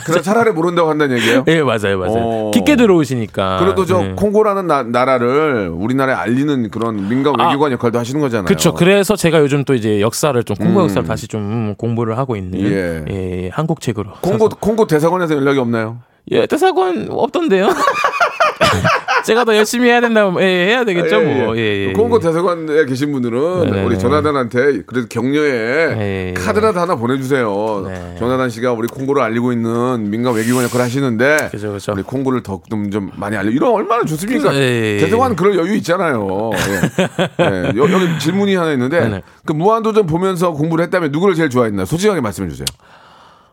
그래서 0.05 0.21
차라리 0.21 0.51
모른다고 0.51 0.89
한다는 0.89 1.17
얘기예요. 1.17 1.43
예, 1.47 1.61
맞아요, 1.61 1.97
맞아요. 1.99 2.13
어. 2.15 2.51
깊게 2.53 2.75
들어오시니까. 2.75 3.57
그래도 3.59 3.85
저 3.85 4.03
예. 4.03 4.13
콩고라는 4.15 4.67
나, 4.67 4.83
나라를 4.83 5.69
우리나라에 5.73 6.15
알리는 6.15 6.69
그런 6.71 7.07
민간 7.09 7.39
아. 7.39 7.47
외교관 7.47 7.71
역할도 7.73 7.99
하시는 7.99 8.19
거잖아요. 8.21 8.45
그렇죠. 8.45 8.73
그래서 8.73 9.15
제가 9.15 9.39
요즘 9.41 9.63
또 9.63 9.73
이제 9.73 10.01
역사를 10.01 10.41
좀 10.43 10.55
콩고 10.55 10.79
음. 10.79 10.83
역사를 10.85 11.07
다시 11.07 11.27
좀 11.27 11.75
공부를 11.77 12.17
하고 12.17 12.35
있는 12.35 12.59
예. 12.59 13.05
예, 13.09 13.49
한국 13.53 13.81
책으로. 13.81 14.11
콩고. 14.21 14.49
콩고 14.59 14.87
대사관에서 14.87 15.35
연락이 15.35 15.59
없나요? 15.59 15.97
예, 16.31 16.45
대사관 16.47 17.07
없던데요. 17.09 17.69
제가 19.25 19.43
더 19.43 19.55
열심히 19.57 19.89
해야 19.89 20.01
된다. 20.01 20.31
예, 20.39 20.67
해야 20.67 20.85
되겠죠, 20.85 21.19
뭐. 21.21 21.57
예, 21.57 21.87
예. 21.87 21.93
콩고 21.93 22.19
대사관에 22.19 22.85
계신 22.85 23.11
분들은 23.11 23.71
네네. 23.71 23.83
우리 23.83 23.97
조나단한테 23.97 24.83
그래도 24.85 25.07
격려에 25.09 26.29
예. 26.29 26.33
카드라도 26.37 26.79
하나 26.79 26.95
보내주세요. 26.95 27.85
네. 27.87 28.15
조나단 28.19 28.51
씨가 28.51 28.73
우리 28.73 28.87
콩고를 28.87 29.23
알리고 29.23 29.51
있는 29.51 30.11
민간 30.11 30.35
외교관 30.35 30.65
역할을 30.65 30.85
하시는데 30.85 31.49
그죠, 31.51 31.73
그죠. 31.73 31.93
우리 31.93 32.03
콩고를 32.03 32.43
더좀 32.43 32.91
좀 32.91 33.09
많이 33.15 33.35
알려. 33.35 33.49
이런 33.49 33.71
얼마나 33.73 34.05
좋습니까? 34.05 34.53
예, 34.53 34.95
예. 34.95 34.97
대사관 34.99 35.35
그럴 35.35 35.57
여유 35.57 35.75
있잖아요. 35.77 36.51
예. 36.53 37.43
예. 37.43 37.77
여, 37.77 37.91
여기 37.91 38.19
질문이 38.19 38.55
하나 38.55 38.71
있는데 38.73 38.99
네네. 38.99 39.21
그 39.43 39.53
무한도전 39.53 40.05
보면서 40.05 40.51
공부를 40.51 40.83
했다면 40.85 41.11
누구를 41.11 41.33
제일 41.33 41.49
좋아했나? 41.49 41.85
솔직하게 41.85 42.21
말씀해 42.21 42.47
주세요. 42.49 42.65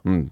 음. 0.06 0.30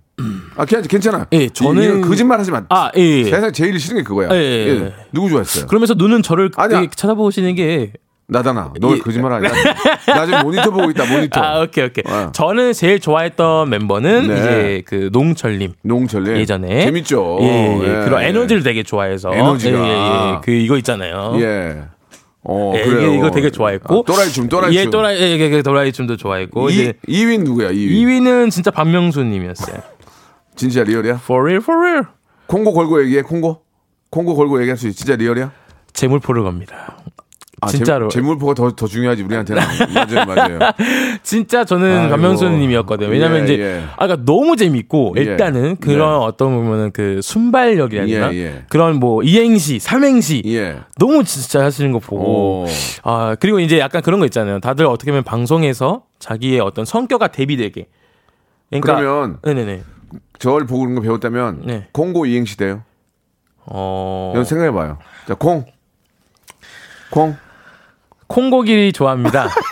아, 0.56 0.64
괜찮, 0.66 0.86
괜찮아. 0.88 1.26
예, 1.32 1.46
저는- 1.48 2.06
거짓말 2.06 2.38
하지 2.38 2.50
마. 2.50 2.62
아, 2.68 2.90
예. 2.96 3.24
세상 3.24 3.52
제일 3.52 3.78
싫은 3.78 3.98
게 3.98 4.02
그거야. 4.02 4.28
예, 4.32 4.36
예, 4.36 4.68
예. 4.68 4.92
누구 5.12 5.30
좋아했어요? 5.30 5.66
그러면서 5.66 5.94
눈은 5.94 6.22
저를 6.22 6.50
아니야. 6.56 6.80
되게 6.80 6.90
쳐다보시는 6.94 7.54
게 7.54 7.92
나잖아. 8.26 8.72
너왜 8.78 8.96
예. 8.96 8.98
거짓말 8.98 9.32
하냐? 9.32 9.48
나 10.06 10.26
지금 10.26 10.40
모니터 10.42 10.70
보고 10.70 10.90
있다. 10.90 11.04
모니터. 11.06 11.40
아, 11.40 11.62
오케이, 11.62 11.86
오케이. 11.86 12.04
어. 12.06 12.30
저는 12.32 12.74
제일 12.74 13.00
좋아했던 13.00 13.70
멤버는 13.70 14.28
네. 14.28 14.34
이제 14.38 14.82
그 14.86 15.08
농철님. 15.12 15.72
농철님. 15.82 16.36
예전에 16.36 16.84
재밌죠. 16.84 17.38
예, 17.40 17.46
예, 17.46 17.80
예. 17.82 18.04
그런 18.04 18.22
에너지를 18.22 18.62
되게 18.62 18.82
좋아해서 18.82 19.34
에너지가. 19.34 19.78
예, 19.78 19.82
예, 19.90 20.32
예. 20.34 20.38
그 20.44 20.50
이거 20.52 20.76
있잖아요. 20.76 21.32
예. 21.40 21.82
어, 22.42 22.72
예, 22.74 22.84
그래요. 22.84 23.12
이거 23.14 23.30
되게 23.30 23.50
좋아했고 23.50 24.00
아, 24.00 24.02
또라이 24.06 24.28
춤, 24.30 24.48
또라이 24.48 24.74
예, 24.74 24.82
춤. 24.82 24.90
또라이 24.90 25.20
예, 25.20 25.38
예, 25.38 25.50
예, 25.52 25.62
또라이 25.62 25.92
춤도 25.92 26.16
좋아했고 26.16 26.70
이, 26.70 26.72
이제 26.74 26.92
2위 27.06 27.42
누구야? 27.42 27.70
2위. 27.70 27.90
2위는 27.90 28.50
진짜 28.50 28.70
박명수님이었어요. 28.70 29.76
진짜 30.56 30.82
리얼이야? 30.82 31.14
For 31.22 31.42
real, 31.42 31.62
for 31.62 31.78
real. 31.80 32.04
콩고 32.46 32.72
걸고 32.72 33.02
얘기해. 33.04 33.22
콩고. 33.22 33.62
콩고 34.10 34.34
걸고 34.34 34.60
얘기할 34.60 34.76
수 34.76 34.88
있어. 34.88 34.96
진짜 34.96 35.16
리얼이야? 35.16 35.52
재물포를 35.92 36.42
갑니다. 36.44 36.96
아, 37.60 37.68
진짜로. 37.68 38.08
재, 38.08 38.20
물포가 38.20 38.54
더 38.54 38.70
더 38.70 38.86
중요하지 38.86 39.22
우리한테는. 39.22 39.62
맞아요, 39.94 40.24
맞아요. 40.26 40.58
진짜 41.22 41.64
저는 41.64 41.98
아이고. 41.98 42.10
박명수님이었거든요. 42.10 43.08
왜냐면 43.10 43.40
예, 43.40 43.44
이제 43.44 43.58
예. 43.62 43.82
아까 43.96 44.16
너무 44.24 44.56
재밌고 44.56 45.14
예. 45.18 45.22
일단은 45.22 45.76
그런 45.76 46.20
네. 46.20 46.24
어떤 46.26 46.54
보면은 46.54 46.90
그 46.92 47.20
순발력이라든가 47.22 48.34
예, 48.34 48.38
예. 48.38 48.64
그런 48.68 48.96
뭐 48.96 49.22
이행시, 49.22 49.78
삼행시 49.78 50.42
예. 50.46 50.78
너무 50.98 51.24
진짜 51.24 51.64
하시는 51.64 51.92
거 51.92 51.98
보고 51.98 52.62
오. 52.62 52.66
아 53.02 53.36
그리고 53.38 53.60
이제 53.60 53.78
약간 53.78 54.02
그런 54.02 54.20
거 54.20 54.26
있잖아요. 54.26 54.60
다들 54.60 54.86
어떻게 54.86 55.10
보면 55.10 55.24
방송에서 55.24 56.04
자기의 56.18 56.60
어떤 56.60 56.84
성격과 56.84 57.28
대비되게. 57.28 57.86
그러니까 58.70 58.96
그러면 58.96 59.38
네네네. 59.42 59.82
저를 60.38 60.66
보고 60.66 60.80
그런 60.80 60.94
거 60.94 61.00
배웠다면 61.02 61.62
네. 61.64 61.88
콩고 61.92 62.26
이행시 62.26 62.56
돼요. 62.56 62.82
어 63.66 64.30
이건 64.34 64.44
생각해 64.44 64.72
봐요. 64.72 64.98
자, 65.26 65.34
콩. 65.34 65.64
콩. 67.10 67.36
콩고기 68.26 68.92
좋아합니다. 68.92 69.48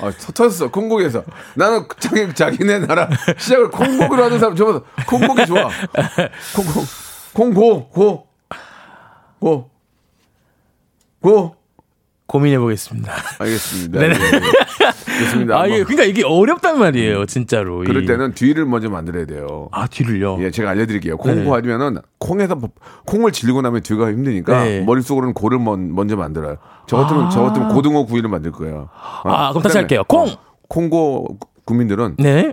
아, 0.00 0.10
터- 0.10 0.32
터졌어. 0.32 0.70
콩고기에서. 0.70 1.24
나는 1.54 1.86
자기, 1.98 2.32
자기네 2.34 2.80
나라 2.80 3.08
시작을 3.38 3.70
콩고기로 3.70 4.24
하는 4.24 4.38
사람 4.38 4.56
저보다 4.56 4.84
콩고기 5.06 5.46
좋아. 5.46 5.70
콩고. 6.56 6.84
콩고. 7.32 7.88
고. 7.90 8.26
고. 9.40 9.70
고. 11.20 11.56
고민해 12.26 12.58
보겠습니다. 12.58 13.12
알겠습니다. 13.38 14.00
네네. 14.00 14.14
예, 14.14 14.18
예. 14.18 14.40
좋습니다. 14.92 15.54
아 15.56 15.66
뭐, 15.66 15.76
그러니까 15.78 16.04
이게 16.04 16.22
어렵단 16.24 16.78
말이에요, 16.78 17.26
진짜로. 17.26 17.82
이- 17.84 17.86
그럴 17.86 18.04
때는 18.06 18.34
뒤를 18.34 18.64
먼저 18.66 18.88
만들어야 18.90 19.26
돼요. 19.26 19.68
아 19.72 19.86
뒤를요. 19.86 20.38
예, 20.40 20.50
제가 20.50 20.70
알려드릴게요. 20.70 21.16
네네. 21.18 21.36
콩고 21.44 21.54
하면은 21.56 21.98
콩에서 22.18 22.54
뭐- 22.56 22.70
콩을 23.06 23.32
질고 23.32 23.62
나면 23.62 23.82
뒤가 23.82 24.08
힘드니까 24.10 24.64
네. 24.64 24.80
머릿속으로는 24.82 25.34
고를 25.34 25.58
먼, 25.58 25.94
먼저 25.94 26.16
만들어요. 26.16 26.56
저 26.86 26.96
같으면 26.98 27.30
저 27.30 27.42
같으면 27.42 27.68
고등어 27.68 28.04
구이를 28.04 28.28
만들 28.28 28.52
거예요. 28.52 28.88
어, 29.24 29.30
아, 29.30 29.50
그럼 29.50 29.62
다시 29.62 29.78
할게요. 29.78 30.02
콩! 30.08 30.28
어, 30.28 30.36
콩고 30.68 31.38
국민들은 31.64 32.16
네. 32.18 32.52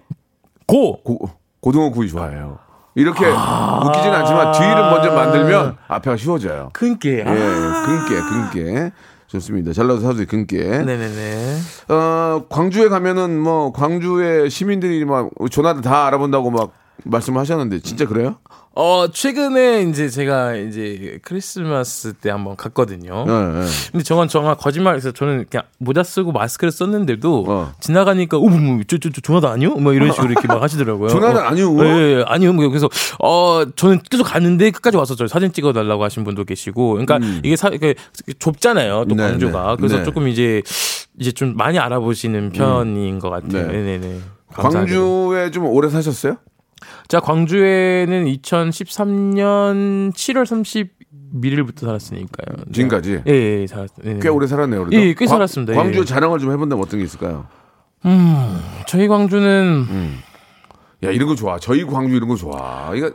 고. 0.68 1.02
고, 1.04 1.30
고등어 1.60 1.90
구이 1.90 2.08
좋아해요. 2.10 2.60
이렇게 2.96 3.26
웃기진 3.26 4.12
않지만 4.12 4.52
뒤를 4.52 4.76
먼저 4.76 5.12
만들면 5.14 5.78
앞에가 5.88 6.18
쉬워져요. 6.18 6.70
큰게. 6.74 7.20
예, 7.20 7.24
근깨, 7.24 8.16
근깨. 8.20 8.92
좋습니다. 9.32 9.72
전라도 9.72 10.02
사투리 10.02 10.26
근깨. 10.26 10.58
네네네. 10.58 11.58
어, 11.88 12.44
광주에 12.50 12.90
가면은 12.90 13.40
뭐 13.40 13.72
광주의 13.72 14.50
시민들이 14.50 15.06
막 15.06 15.30
조나단 15.50 15.82
다 15.82 16.08
알아본다고 16.08 16.52
막 16.52 16.74
말씀하셨는데 17.04 17.80
진짜 17.80 18.06
그래요? 18.06 18.38
어, 18.74 19.08
최근에 19.12 19.82
이제 19.84 20.08
제가 20.08 20.56
이제 20.56 21.20
크리스마스 21.24 22.14
때 22.14 22.30
한번 22.30 22.56
갔거든요. 22.56 23.26
예, 23.28 23.32
예. 23.32 23.66
근데 23.92 24.04
저건 24.04 24.30
정말 24.30 24.56
거짓말해서 24.56 25.12
저는 25.12 25.46
그냥 25.50 25.66
모자 25.78 26.04
쓰고 26.04 26.32
마스크를 26.32 26.72
썼는데도 26.72 27.46
어. 27.50 27.74
지나가니까 27.82 28.38
어머 28.38 28.58
뭐 28.58 28.82
저저 28.88 29.10
저 29.10 29.20
조나단 29.20 29.52
아니요? 29.52 29.76
뭐 29.76 29.92
이런 29.92 30.14
식으로 30.14 30.32
이렇게 30.32 30.48
막 30.48 30.62
하시더라고요. 30.62 31.10
조나단 31.10 31.44
어, 31.44 31.48
아니요? 31.48 31.78
예, 31.84 31.90
예, 31.90 32.24
아니요. 32.26 32.54
뭐 32.54 32.70
그래서 32.70 32.88
어 33.20 33.64
저는 33.76 34.00
계속 34.10 34.24
갔는데 34.24 34.72
끝까지 34.72 34.96
와서 34.96 35.16
저 35.16 35.28
사진 35.28 35.52
찍어 35.52 35.74
달라고 35.74 36.06
하신 36.06 36.24
분도 36.24 36.46
계시고. 36.46 36.92
그러니까 36.92 37.20
이게 37.44 37.58
사 37.58 37.68
이게 37.68 37.96
좁잖아요. 38.40 39.04
또 39.10 39.16
음. 39.16 39.18
네, 39.18 39.24
광주가. 39.24 39.72
네. 39.72 39.76
그래서 39.78 39.98
네. 39.98 40.04
조금 40.04 40.30
이제 40.30 40.62
이제 41.20 41.34
좀 41.34 41.58
많이 41.58 41.78
알아보시는 41.78 42.52
편인 42.54 43.20
것 43.20 43.30
같아요. 43.30 43.68
네. 43.68 43.82
네, 43.82 43.98
네, 43.98 44.00
네. 44.00 44.20
광주에 44.54 45.52
좀 45.52 45.66
오래 45.66 45.90
사셨어요? 45.90 46.38
자, 47.08 47.20
광주에는 47.20 48.26
2013년 48.26 50.12
7월 50.14 50.46
31일부터 51.34 51.82
살았으니까요. 51.82 52.58
네. 52.68 52.72
지금까지? 52.74 53.22
예, 53.28 53.32
예, 53.62 53.68
살았어요. 53.68 54.20
꽤 54.20 54.30
오래 54.30 54.48
살았네요. 54.48 54.86
그래도. 54.86 54.96
예, 55.02 55.14
꽤 55.14 55.26
광- 55.26 55.28
살았습니다. 55.36 55.74
광주 55.74 56.00
예. 56.00 56.06
자랑을 56.06 56.40
좀 56.40 56.52
해본다면 56.52 56.84
어떤 56.84 57.00
게 57.00 57.06
있을까요? 57.06 57.46
저희 58.88 59.08
광주는 59.08 59.86
야 61.04 61.10
이런 61.12 61.28
거 61.28 61.36
좋아. 61.36 61.58
저희 61.60 61.84
광주 61.86 62.16
이런 62.16 62.28
거 62.30 62.36
좋아. 62.36 62.92
이거 62.96 63.12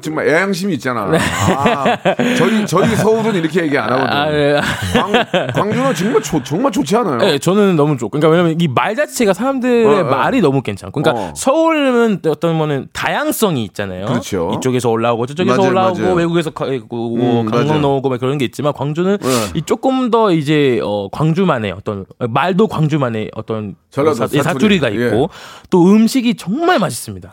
정말 0.00 0.28
애양심이 0.28 0.74
있잖아. 0.74 1.06
네. 1.06 1.18
아, 1.18 1.96
저희 2.38 2.64
저희 2.64 2.94
서울은 2.94 3.34
이렇게 3.34 3.62
얘기 3.64 3.76
안 3.76 3.90
하거든. 3.92 4.08
아, 4.16 4.32
예. 4.32 4.60
광, 4.94 5.12
광주는 5.52 5.94
정말 5.96 6.22
좋 6.22 6.44
정말 6.44 6.70
좋지 6.70 6.94
않아요? 6.96 7.18
네, 7.18 7.38
저는 7.40 7.74
너무 7.74 7.96
좋고. 7.96 8.20
그러니까 8.20 8.28
왜냐면 8.28 8.56
이 8.60 8.68
말 8.68 8.94
자체가 8.94 9.32
사람들의 9.32 9.86
어, 9.86 10.00
어. 10.02 10.04
말이 10.04 10.40
너무 10.40 10.62
괜찮고. 10.62 11.02
그러니까 11.02 11.24
어. 11.30 11.32
서울은 11.34 12.20
어떤 12.28 12.58
거는 12.60 12.86
다양성이 12.92 13.64
있잖아요. 13.64 14.06
그렇죠. 14.06 14.52
이쪽에서 14.54 14.88
올라오고 14.90 15.26
저쪽에서 15.26 15.56
맞아요, 15.56 15.70
올라오고 15.72 15.98
맞아요. 16.00 16.14
외국에서 16.14 16.50
가- 16.50 16.66
오고 16.66 17.16
음, 17.16 17.46
강릉. 17.46 17.82
나오고 17.82 18.08
막 18.10 18.20
그런 18.20 18.38
게 18.38 18.44
있지만 18.44 18.72
광주는 18.72 19.18
네. 19.18 19.28
이 19.56 19.62
조금 19.62 20.12
더 20.12 20.30
이제 20.32 20.78
어 20.84 21.08
광주만의 21.10 21.72
어떤 21.72 22.06
말도 22.20 22.68
광주만의 22.68 23.32
어떤 23.34 23.74
전라도 23.90 24.14
사, 24.14 24.24
예, 24.32 24.40
사투리. 24.40 24.78
사투리가 24.78 24.92
예. 24.94 25.06
있고 25.08 25.30
또 25.68 25.84
음식이 25.90 26.36
정말 26.36 26.78
맛있습니다. 26.78 27.32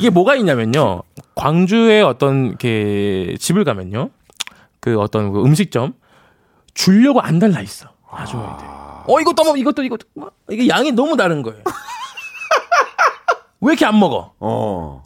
이게 0.00 0.08
뭐가 0.08 0.36
있냐면요. 0.36 1.02
광주에 1.36 2.00
어떤 2.00 2.46
이렇게 2.48 3.36
집을 3.38 3.62
가면요. 3.64 4.10
그 4.80 4.98
어떤 4.98 5.32
그 5.32 5.42
음식점 5.44 5.94
주려고 6.74 7.20
안 7.20 7.38
달라 7.38 7.60
있어. 7.60 7.88
아주머니들. 8.10 8.66
어 9.08 9.20
이것도 9.20 9.44
먹 9.44 9.58
이것도 9.58 9.84
이것도 9.84 10.06
막 10.14 10.32
이게 10.50 10.66
양이 10.66 10.90
너무 10.90 11.16
다른 11.16 11.42
거예요. 11.42 11.62
왜 13.60 13.72
이렇게 13.72 13.84
안 13.86 13.98
먹어? 13.98 14.32
어. 14.40 15.02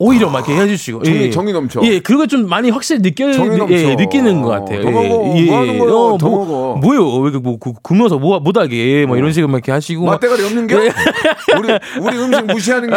오히려 0.00 0.30
막 0.30 0.48
이렇게 0.48 0.62
해주시고 0.62 1.02
정이- 1.02 1.32
정이 1.32 1.52
넘쳐. 1.52 1.80
예, 1.82 1.98
그거 1.98 2.26
좀 2.26 2.48
많이 2.48 2.70
확실히 2.70 3.02
느껴. 3.02 3.26
예, 3.70 3.96
느끼는 3.96 4.42
것 4.42 4.48
같아요. 4.50 4.82
더 4.82 4.88
예, 4.88 4.92
먹어. 4.92 5.08
뭐 5.08 5.34
하는 5.58 5.78
거예요? 5.78 6.18
더 6.20 6.28
먹어. 6.30 6.76
뭐요? 6.80 7.16
왜 7.16 7.30
이렇게 7.30 7.38
뭐 7.42 7.56
구- 7.58 7.74
굶어서 7.82 8.16
뭐 8.18 8.38
못하게 8.38 9.06
뭐 9.06 9.16
이런 9.16 9.32
식으로 9.32 9.48
막 9.50 9.56
이렇게 9.58 9.72
하시고 9.72 10.04
막- 10.04 10.12
맛대가리 10.12 10.44
없는 10.44 10.68
게? 10.68 10.76
예. 10.76 10.90
우리 11.58 11.78
우리 12.00 12.16
음식 12.16 12.46
무시하는 12.46 12.90
게? 12.90 12.96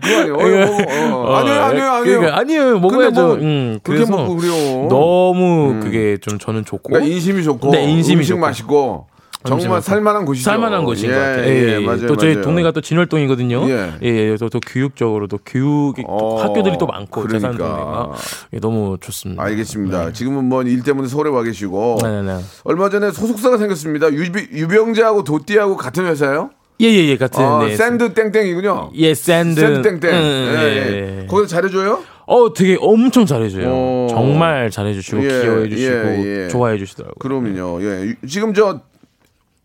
그거 0.00 0.20
아니에요. 0.20 0.34
어, 0.34 1.08
먹어. 1.08 1.16
어. 1.32 1.34
아니에요, 1.36 1.60
아니에요, 1.62 1.90
아니에요. 1.90 2.18
그러니까 2.20 2.38
아니에요. 2.38 2.78
먹어야죠. 2.78 3.22
뭐 3.26 3.34
음, 3.34 3.80
그렇게 3.82 4.08
먹고 4.08 4.36
그래요. 4.36 4.86
너무 4.88 5.80
그게 5.82 6.16
좀 6.20 6.38
저는 6.38 6.64
좋고 6.64 6.90
그러니까 6.90 7.12
인심이 7.12 7.42
좋고 7.42 7.72
네, 7.72 7.90
인심이 7.90 8.18
음식 8.18 8.28
좋고. 8.30 8.40
맛있고 8.40 9.06
정말. 9.44 9.80
살만한 9.80 10.24
곳이죠. 10.26 10.44
살만한 10.44 10.84
곳인 10.84 11.10
예, 11.10 11.14
것 11.14 11.18
같아요. 11.18 11.44
예, 11.44 11.48
예, 11.50 11.72
예. 11.76 11.78
맞아요. 11.80 12.06
또 12.06 12.16
저희 12.16 12.32
맞아요. 12.34 12.44
동네가 12.44 12.70
또 12.72 12.80
진월동이거든요. 12.80 13.68
예. 13.70 13.92
예, 14.02 14.08
예. 14.32 14.36
또, 14.36 14.48
또 14.50 14.60
교육적으로도 14.60 15.38
교육이 15.46 16.02
또 16.02 16.08
어, 16.08 16.42
학교들이 16.42 16.76
또 16.78 16.86
많고 16.86 17.22
그러니까. 17.22 17.48
동네가 17.48 18.12
예, 18.54 18.58
너무 18.60 18.98
좋습니다. 19.00 19.42
알겠습니다. 19.42 20.12
지금은 20.12 20.44
뭐 20.44 20.62
일 20.62 20.82
때문에 20.82 21.08
서울에 21.08 21.30
와 21.30 21.42
계시고 21.42 21.98
네, 22.02 22.22
네, 22.22 22.22
네. 22.34 22.40
얼마 22.64 22.90
전에 22.90 23.10
소속사가 23.10 23.56
생겼습니다. 23.56 24.12
유비, 24.12 24.48
유병재하고 24.52 25.24
도띠하고 25.24 25.76
같은 25.76 26.04
회사예요? 26.06 26.50
예, 26.82 26.86
예, 26.86 27.08
예, 27.08 27.16
같은. 27.16 27.42
아, 27.44 27.64
네. 27.64 27.76
샌드 27.76 28.12
땡땡이군요. 28.14 28.90
예, 28.94 29.14
샌드. 29.14 29.60
샌드 29.60 29.82
땡땡. 29.82 30.10
음, 30.10 30.54
예, 30.58 30.62
예. 30.64 31.20
예. 31.22 31.26
거기서 31.26 31.46
잘해줘요? 31.46 32.00
어, 32.26 32.52
되게 32.54 32.76
엄청 32.80 33.26
잘해줘요. 33.26 33.64
어. 33.68 34.06
정말 34.10 34.70
잘해주시고 34.70 35.24
예, 35.24 35.28
귀여워해주시고 35.28 35.94
예, 35.94 36.44
예. 36.44 36.48
좋아해주시더라고요. 36.48 37.14
그럼요. 37.18 37.82
예. 37.82 38.04
유- 38.22 38.26
지금 38.28 38.54
저 38.54 38.80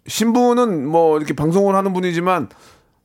신부는 0.07 0.87
뭐 0.87 1.17
이렇게 1.17 1.33
방송을 1.33 1.75
하는 1.75 1.93
분이지만 1.93 2.49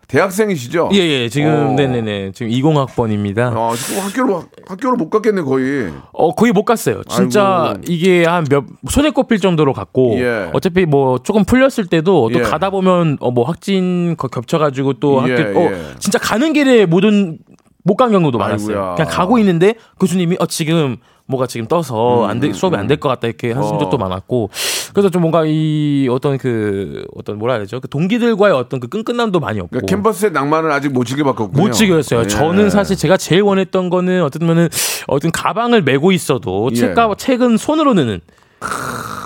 대학생이시죠? 0.08 0.90
예, 0.92 0.98
예, 0.98 1.28
지금 1.28 1.50
어. 1.50 1.72
네네네, 1.76 2.32
지금 2.32 2.50
20학번입니다. 2.50 3.56
아, 3.56 3.72
지금 3.76 4.02
학교로 4.02 4.44
학교로 4.66 4.96
못 4.96 5.08
갔겠네 5.08 5.42
거의. 5.42 5.92
어 6.12 6.34
거의 6.34 6.50
못 6.52 6.64
갔어요. 6.64 7.02
진짜 7.08 7.66
아이고. 7.68 7.82
이게 7.86 8.24
한 8.24 8.44
몇 8.50 8.64
손에 8.88 9.10
꼽힐 9.10 9.38
정도로 9.38 9.72
갔고 9.72 10.18
예. 10.18 10.50
어차피 10.52 10.84
뭐 10.84 11.18
조금 11.18 11.44
풀렸을 11.44 11.86
때도 11.86 12.30
또 12.32 12.38
예. 12.40 12.42
가다 12.42 12.70
보면 12.70 13.18
어 13.20 13.30
뭐 13.30 13.44
확진 13.44 14.16
거 14.16 14.26
겹쳐 14.26 14.58
가지고 14.58 14.94
또 14.94 15.22
예, 15.28 15.32
학교 15.36 15.60
어 15.60 15.62
예. 15.70 15.80
진짜 16.00 16.18
가는 16.18 16.52
길에 16.52 16.86
모든 16.86 17.38
못 17.84 17.94
간 17.94 18.10
경우도 18.10 18.36
많았어요. 18.36 18.76
아이고야. 18.78 18.94
그냥 18.96 19.10
가고 19.12 19.38
있는데 19.38 19.74
교수님이 20.00 20.36
어 20.40 20.46
지금 20.46 20.96
뭐가 21.30 21.46
지금 21.46 21.66
떠서 21.66 22.26
안 22.26 22.40
돼, 22.40 22.52
수업이 22.52 22.76
안 22.76 22.86
될 22.86 22.98
것 23.00 23.08
같다 23.08 23.28
이렇게 23.28 23.52
하신 23.52 23.70
음, 23.72 23.76
어. 23.76 23.78
적도 23.78 23.96
많았고 23.98 24.50
그래서 24.92 25.08
좀 25.08 25.22
뭔가 25.22 25.44
이 25.46 26.08
어떤 26.10 26.36
그 26.38 27.04
어떤 27.16 27.38
뭐라 27.38 27.54
해야 27.54 27.62
되죠 27.62 27.80
그 27.80 27.88
동기들과의 27.88 28.52
어떤 28.54 28.80
그 28.80 28.88
끈끈함도 28.88 29.40
많이 29.40 29.60
없고 29.60 29.70
그러니까 29.70 29.86
캠퍼스의 29.86 30.32
낭만을 30.32 30.70
아직 30.72 30.92
못 30.92 31.04
즐겨봤거든요. 31.04 31.62
못 31.62 31.70
찍었어요. 31.72 32.20
예. 32.22 32.26
저는 32.26 32.68
사실 32.70 32.96
제가 32.96 33.16
제일 33.16 33.42
원했던 33.42 33.88
거는 33.90 34.22
어떤 34.22 34.68
어떤 35.06 35.30
가방을 35.30 35.82
메고 35.82 36.12
있어도 36.12 36.68
예. 36.72 36.76
책과 36.76 37.14
책은 37.16 37.56
손으로 37.56 37.94
넣는 37.94 38.20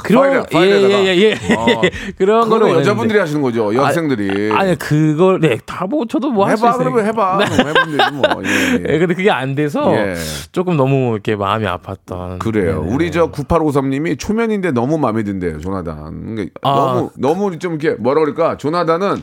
그런 0.04 0.42
파일에- 0.44 0.50
파일에다가. 0.52 1.04
예예 1.04 1.16
예 1.16 1.38
예, 1.50 1.54
어. 1.54 1.66
그런 2.18 2.48
거를 2.48 2.66
그거는 2.66 2.80
여자분들이 2.80 3.18
하시는 3.18 3.40
거죠. 3.42 3.74
여학생들이. 3.74 4.52
아 4.52 4.64
니 4.64 4.78
그걸 4.78 5.40
네다 5.40 5.86
뭐 5.86 6.04
저도 6.06 6.30
뭐할수 6.30 6.64
해봐 6.64 6.74
있어요. 6.76 6.84
그러면 6.84 7.06
해봐. 7.06 7.38
해보면 7.40 7.96
되지 7.96 8.10
뭐. 8.12 8.22
예, 8.44 8.48
예. 8.48 8.84
예, 8.94 8.98
근데 8.98 9.14
그게 9.14 9.30
안 9.30 9.54
돼서 9.54 9.92
예. 9.94 10.14
조금 10.52 10.76
너무 10.76 11.12
이렇게 11.14 11.36
마음이 11.36 11.66
아팠던. 11.66 12.38
그래요. 12.38 12.82
네네. 12.82 12.94
우리 12.94 13.10
저 13.10 13.30
9853님이 13.30 14.18
초면인데 14.18 14.70
너무 14.72 14.98
마음에 14.98 15.22
든대요, 15.24 15.58
조나단. 15.58 16.34
그러니까 16.34 16.50
아. 16.62 16.70
너무 16.70 17.10
너무 17.16 17.58
좀 17.58 17.72
이렇게 17.80 18.00
뭐라 18.00 18.20
그럴까? 18.20 18.56
조나단은 18.58 19.22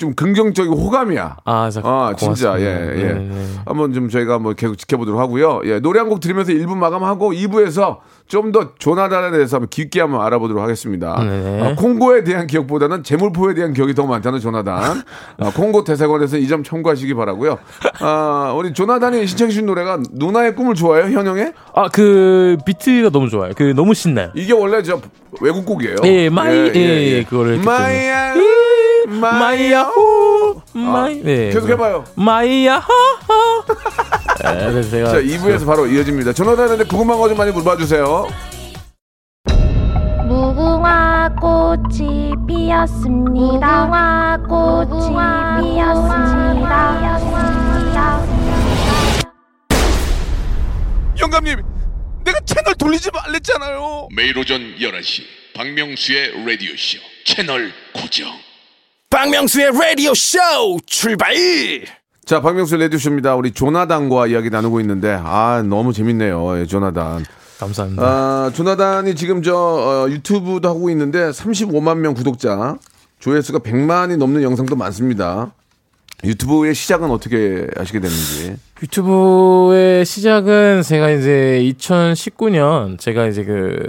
좀 0.00 0.14
긍정적이고 0.14 0.74
호감이야. 0.74 1.36
아, 1.44 1.70
자, 1.70 1.82
아, 1.84 2.14
진짜 2.18 2.58
예, 2.58 2.64
고맙습니다. 2.64 2.96
예. 2.96 3.12
네네. 3.12 3.30
한번 3.66 3.92
좀 3.92 4.08
저희가 4.08 4.34
한번 4.34 4.56
계속 4.56 4.76
지켜보도록 4.78 5.20
하고요. 5.20 5.60
예, 5.66 5.78
노래 5.78 6.00
한 6.00 6.08
곡 6.08 6.20
들으면서 6.20 6.52
1부 6.52 6.74
마감하고 6.76 7.32
2부에서 7.32 7.98
좀 8.26 8.50
더 8.52 8.74
조나단에 8.78 9.30
대해서 9.32 9.56
한번 9.56 9.68
깊게 9.68 10.00
한번 10.00 10.22
알아보도록 10.22 10.62
하겠습니다. 10.62 11.16
네네. 11.22 11.62
아, 11.62 11.74
콩고에 11.76 12.24
대한 12.24 12.46
기억보다는 12.46 13.02
재물포에 13.02 13.54
대한 13.54 13.74
기억이 13.74 13.92
더 13.94 14.06
많다는 14.06 14.40
조나단. 14.40 15.02
아, 15.38 15.52
콩고 15.54 15.84
대사관에서 15.84 16.36
이 16.38 16.48
점 16.48 16.64
참고하시기 16.64 17.12
바라고요. 17.14 17.58
아, 18.00 18.54
우리 18.56 18.72
조나단이 18.72 19.26
신청해 19.26 19.50
주신 19.50 19.66
노래가 19.66 20.00
누나의 20.12 20.54
꿈을 20.56 20.74
좋아해요, 20.74 21.16
현영의? 21.16 21.52
아 21.74 21.88
그 21.92 22.56
비트가 22.64 23.10
너무 23.10 23.28
좋아요. 23.28 23.52
그 23.56 23.74
너무 23.76 23.92
신나요. 23.94 24.30
이게 24.34 24.52
원래 24.54 24.82
저 24.82 25.00
외국 25.42 25.66
곡이에요. 25.66 25.96
예, 26.04 26.28
마이 26.30 26.72
예, 26.74 27.18
예, 27.18 27.24
그거를 27.24 27.52
했기 27.54 27.64
때문에. 27.66 27.82
마이야 27.84 28.34
마이야 29.10 29.38
마이야 29.40 29.82
호 29.82 30.62
마이 30.72 31.20
네. 31.22 31.50
계속 31.50 31.68
해봐요. 31.68 32.04
마이야 32.14 32.76
하하. 32.78 33.64
네, 34.58 34.66
그래서 34.70 34.90
제가 34.90 35.10
자, 35.10 35.20
2부에서 35.20 35.66
바로 35.66 35.86
이어집니다. 35.86 36.32
조나단한테 36.32 36.84
궁금한 36.84 37.18
거 37.18 37.28
좀 37.28 37.36
많이 37.36 37.50
물어봐 37.52 37.76
주세요. 37.76 38.26
무궁화 40.28 41.30
꽃이 41.40 42.32
피었습니다. 42.46 43.86
무궁화 43.86 44.38
꽃이 44.48 45.08
피었습니다. 45.74 47.10
영감님, 51.20 51.60
내가 52.24 52.40
채널 52.46 52.74
돌리지 52.74 53.10
말랬잖아요. 53.12 54.08
매일 54.14 54.38
오전 54.38 54.60
11시 54.78 55.22
박명수의 55.54 56.44
라디오쇼 56.46 56.98
채널 57.26 57.72
고정 57.92 58.28
박명수의 59.10 59.72
라디오 59.72 60.14
쇼 60.14 60.38
출발. 60.86 61.34
자, 62.24 62.40
박명수 62.40 62.76
레디쇼입니다. 62.76 63.34
우리 63.34 63.50
조나단과 63.50 64.28
이야기 64.28 64.50
나누고 64.50 64.80
있는데, 64.80 65.18
아, 65.20 65.64
너무 65.68 65.92
재밌네요. 65.92 66.60
예, 66.60 66.66
조나단. 66.66 67.24
감사합니다. 67.58 68.02
아, 68.02 68.52
조나단이 68.54 69.16
지금 69.16 69.42
저 69.42 69.54
어, 69.56 70.08
유튜브도 70.08 70.68
하고 70.68 70.90
있는데 70.90 71.30
35만 71.30 71.98
명 71.98 72.14
구독자, 72.14 72.78
조회수가 73.18 73.58
100만이 73.58 74.16
넘는 74.16 74.42
영상도 74.44 74.76
많습니다. 74.76 75.52
유튜브의 76.22 76.74
시작은 76.74 77.10
어떻게 77.10 77.66
하시게 77.76 77.98
됐는지. 77.98 78.56
유튜브의 78.80 80.04
시작은 80.06 80.82
제가 80.82 81.10
이제 81.10 81.60
2019년 81.76 82.98
제가 82.98 83.26
이제 83.26 83.44
그 83.44 83.82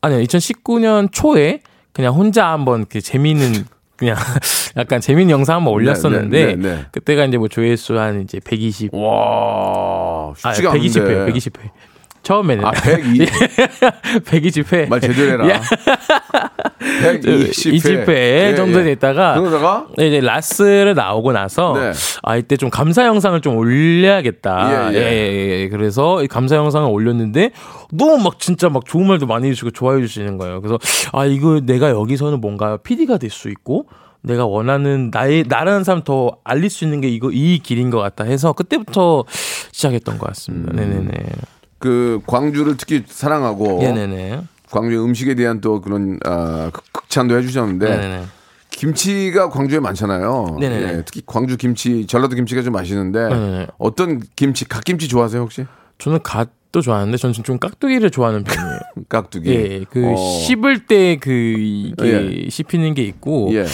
아니요 0.00 0.20
2019년 0.20 1.08
초에 1.12 1.60
그냥 1.92 2.14
혼자 2.14 2.48
한번 2.48 2.86
그 2.88 3.00
재미있는 3.00 3.66
그냥 4.00 4.16
약간 4.78 5.00
재미있는 5.00 5.30
영상 5.30 5.56
한번 5.56 5.74
올렸었는데 5.74 6.46
네, 6.46 6.56
네, 6.56 6.68
네. 6.76 6.86
그때가 6.90 7.26
이제 7.26 7.36
뭐 7.36 7.48
조회수 7.48 7.98
한 7.98 8.22
이제 8.22 8.40
120 8.40 8.94
와, 8.94 10.32
아, 10.42 10.52
쉽지가 10.54 10.72
120회 10.72 11.02
않은데. 11.02 11.32
120회 11.32 11.70
처음에는 12.22 12.64
아, 12.64 12.70
102. 12.72 13.18
120회 14.24 14.88
말 14.90 15.00
제대로 15.00 15.32
해라. 15.44 15.60
120회. 16.80 17.50
20회 18.06 18.56
정도 18.56 18.82
됐다가 18.82 19.38
그러다가 19.40 19.86
네, 19.96 20.08
이제 20.08 20.20
라스를 20.20 20.94
나오고 20.94 21.32
나서 21.32 21.74
네. 21.78 21.92
아 22.22 22.36
이때 22.36 22.56
좀 22.56 22.70
감사 22.70 23.04
영상을 23.06 23.40
좀 23.40 23.56
올려야겠다. 23.56 24.92
예, 24.92 24.96
예. 24.96 25.00
예, 25.00 25.32
예, 25.32 25.60
예. 25.62 25.68
그래서 25.68 26.22
이 26.22 26.28
감사 26.28 26.56
영상을 26.56 26.88
올렸는데 26.90 27.52
너무 27.92 28.22
막 28.22 28.38
진짜 28.38 28.68
막 28.68 28.84
좋은 28.84 29.06
말도 29.06 29.26
많이 29.26 29.46
해주시고 29.48 29.70
좋아해 29.70 30.00
주시는 30.00 30.36
거예요. 30.38 30.60
그래서 30.60 30.78
아 31.12 31.24
이거 31.26 31.60
내가 31.64 31.90
여기서는 31.90 32.40
뭔가 32.40 32.76
PD가 32.78 33.16
될 33.18 33.30
수 33.30 33.48
있고 33.48 33.86
내가 34.22 34.44
원하는 34.44 35.10
나의 35.12 35.44
나라는 35.48 35.84
사람 35.84 36.02
더 36.02 36.36
알릴 36.44 36.68
수 36.68 36.84
있는 36.84 37.00
게 37.00 37.08
이거 37.08 37.30
이 37.32 37.58
길인 37.60 37.90
것 37.90 37.98
같다 38.00 38.24
해서 38.24 38.52
그때부터 38.52 39.24
시작했던 39.72 40.18
것 40.18 40.26
같습니다. 40.28 40.72
음. 40.72 40.76
네네네. 40.76 41.12
그 41.80 42.20
광주를 42.26 42.76
특히 42.76 43.02
사랑하고 43.06 43.78
네네네. 43.80 44.42
광주 44.70 45.02
음식에 45.02 45.34
대한 45.34 45.60
또 45.60 45.80
그런 45.80 46.20
아, 46.24 46.70
극- 46.72 46.84
극찬도 46.92 47.36
해주셨는데 47.38 47.88
네네네. 47.88 48.24
김치가 48.70 49.48
광주에 49.50 49.80
많잖아요. 49.80 50.58
네네네. 50.60 50.92
예, 50.98 51.02
특히 51.04 51.22
광주 51.26 51.56
김치, 51.56 52.06
전라도 52.06 52.36
김치가 52.36 52.62
좀 52.62 52.72
맛있는데 52.74 53.28
네네네. 53.28 53.66
어떤 53.78 54.20
김치, 54.36 54.64
갓김치 54.66 55.08
좋아하세요 55.08 55.40
혹시? 55.42 55.66
저는 55.98 56.20
갓도 56.22 56.80
좋아하는데 56.80 57.16
저는 57.16 57.32
좀 57.34 57.58
깍두기를 57.58 58.10
좋아하는 58.10 58.44
편이에요. 58.44 58.78
깍두기. 59.08 59.50
예, 59.50 59.84
그 59.90 60.12
어. 60.12 60.16
씹을 60.16 60.86
때 60.86 61.16
그 61.20 61.30
이게 61.30 62.44
예. 62.44 62.48
씹히는 62.48 62.94
게 62.94 63.02
있고 63.02 63.50
예. 63.54 63.64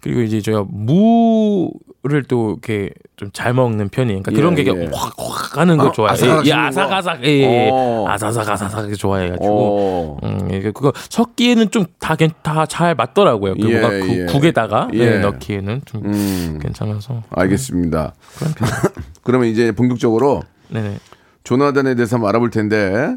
그리고 0.00 0.22
이제 0.22 0.40
제가 0.40 0.64
무 0.68 1.70
를 2.08 2.22
또 2.28 2.50
이렇게 2.52 2.90
좀 3.16 3.30
잘 3.32 3.52
먹는 3.54 3.88
편이에요. 3.88 4.22
그러니까 4.22 4.32
그런 4.40 4.58
예, 4.58 4.64
게 4.64 4.70
예. 4.82 4.90
확확 4.92 5.58
하는 5.58 5.76
걸 5.76 5.88
아, 5.88 5.92
좋아해요. 5.92 6.12
아삭아삭 6.14 6.44
예, 6.46 6.50
씹는 6.50 6.60
거? 6.60 6.66
아삭아삭, 6.82 7.24
예, 7.24 7.28
예. 7.40 7.70
어. 7.72 8.04
아삭아삭 8.08 8.94
좋아해가지고. 8.96 9.46
어. 9.48 10.16
음, 10.22 10.48
예, 10.52 10.60
그거 10.62 10.92
섞기에는 11.10 11.70
좀 11.70 11.86
다 11.98 12.16
다잘 12.42 12.94
맞더라고요. 12.94 13.54
그 13.54 13.70
예, 13.70 13.80
뭔가 13.80 13.98
국- 14.06 14.16
예. 14.18 14.26
국에다가 14.26 14.88
예. 14.94 14.98
네, 15.10 15.18
넣기에는 15.20 15.82
좀 15.84 16.02
음, 16.04 16.58
괜찮아서 16.62 17.22
알겠습니다. 17.30 18.14
그런 18.38 18.52
편. 18.54 18.68
그러면 19.24 19.48
이제 19.48 19.72
본격적으로 19.72 20.42
네네. 20.68 20.96
조나단에 21.44 21.94
대해서 21.94 22.16
한번 22.16 22.28
알아볼 22.30 22.50
텐데 22.50 23.16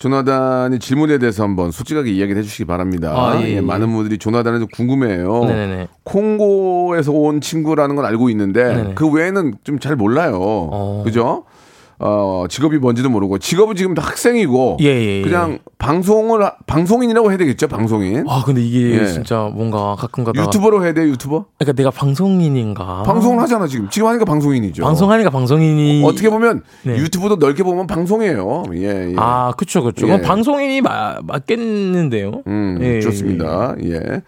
조나단이 0.00 0.78
질문에 0.78 1.18
대해서 1.18 1.42
한번 1.42 1.70
솔직하게 1.70 2.10
이야기를 2.10 2.40
해주시기 2.40 2.64
바랍니다. 2.64 3.12
아, 3.14 3.38
예, 3.42 3.56
예. 3.56 3.60
많은 3.60 3.92
분들이 3.92 4.16
조나단에도 4.16 4.66
궁금해해요. 4.72 5.44
네네네. 5.44 5.88
콩고에서 6.04 7.12
온 7.12 7.42
친구라는 7.42 7.96
건 7.96 8.06
알고 8.06 8.30
있는데 8.30 8.64
네네. 8.64 8.94
그 8.94 9.08
외에는 9.08 9.54
좀 9.62 9.78
잘 9.78 9.96
몰라요. 9.96 10.38
어. 10.40 11.02
그죠? 11.04 11.44
어, 12.02 12.46
직업이 12.48 12.78
뭔지도 12.78 13.10
모르고 13.10 13.38
직업은 13.38 13.76
지금 13.76 13.94
다 13.94 14.02
학생이고 14.02 14.78
예, 14.80 14.86
예, 14.86 15.18
예. 15.18 15.22
그냥 15.22 15.58
방송을 15.78 16.42
하- 16.42 16.54
방송인이라고 16.66 17.28
해야 17.30 17.36
되겠죠 17.36 17.68
방송인 17.68 18.24
아 18.26 18.42
근데 18.44 18.62
이게 18.62 18.98
예. 19.02 19.06
진짜 19.06 19.50
뭔가 19.54 19.96
가끔가다. 19.96 20.40
유튜버로 20.42 20.82
해야 20.82 20.94
돼요 20.94 21.08
유튜버 21.10 21.44
그러니까 21.58 21.72
내가 21.76 21.90
방송인인가? 21.90 23.02
방송을 23.02 23.40
하잖아 23.42 23.66
지금 23.66 23.90
지금 23.90 24.08
하니까 24.08 24.24
방송인이죠 24.24 24.82
방송하니까 24.82 25.28
방송인이 25.30 26.02
어떻게 26.06 26.30
보면 26.30 26.62
네. 26.84 26.96
유튜브도 26.96 27.36
넓게 27.36 27.62
보면 27.62 27.86
방송이에요 27.86 28.62
예, 28.74 29.10
예. 29.10 29.14
아, 29.18 29.52
그쵸, 29.56 29.82
그쵸. 29.82 30.06
예. 30.06 30.10
그럼 30.12 30.22
방송인이 30.22 30.80
마, 30.80 31.18
맞겠는데요? 31.22 32.42
음, 32.46 32.78
예, 32.80 33.00
좋습니다 33.00 33.74
예. 33.84 34.22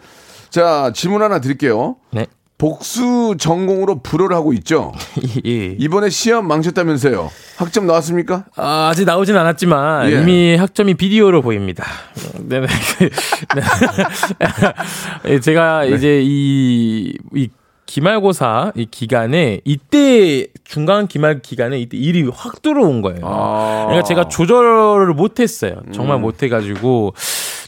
자 0.50 0.92
질문 0.94 1.22
하나 1.22 1.40
드릴게요 1.40 1.96
네. 2.12 2.26
복수 2.62 3.34
전공으로 3.40 4.02
불어를 4.02 4.36
하고 4.36 4.52
있죠 4.52 4.92
예. 5.44 5.74
이번에 5.80 6.10
시험 6.10 6.46
망쳤다면서요 6.46 7.28
학점 7.56 7.88
나왔습니까 7.88 8.44
아, 8.54 8.90
아직 8.92 9.04
나오진 9.04 9.36
않았지만 9.36 10.12
예. 10.12 10.20
이미 10.20 10.54
학점이 10.54 10.94
비디오로 10.94 11.42
보입니다. 11.42 11.84
네네. 12.38 12.66
네. 15.26 15.40
제가 15.42 15.86
이제 15.86 16.20
이, 16.22 17.16
이 17.34 17.48
기말고사 17.86 18.72
이 18.76 18.86
기간에 18.90 19.60
이때 19.64 20.46
중간 20.64 21.08
기말 21.08 21.42
기간에 21.42 21.78
이때 21.78 21.96
일이 21.96 22.22
확 22.32 22.62
들어온 22.62 23.02
거예요. 23.02 23.20
아. 23.24 23.86
그러니까 23.86 24.04
제가 24.04 24.28
조절을 24.28 25.14
못했어요. 25.14 25.82
정말 25.92 26.16
음. 26.16 26.22
못해가지고 26.22 27.14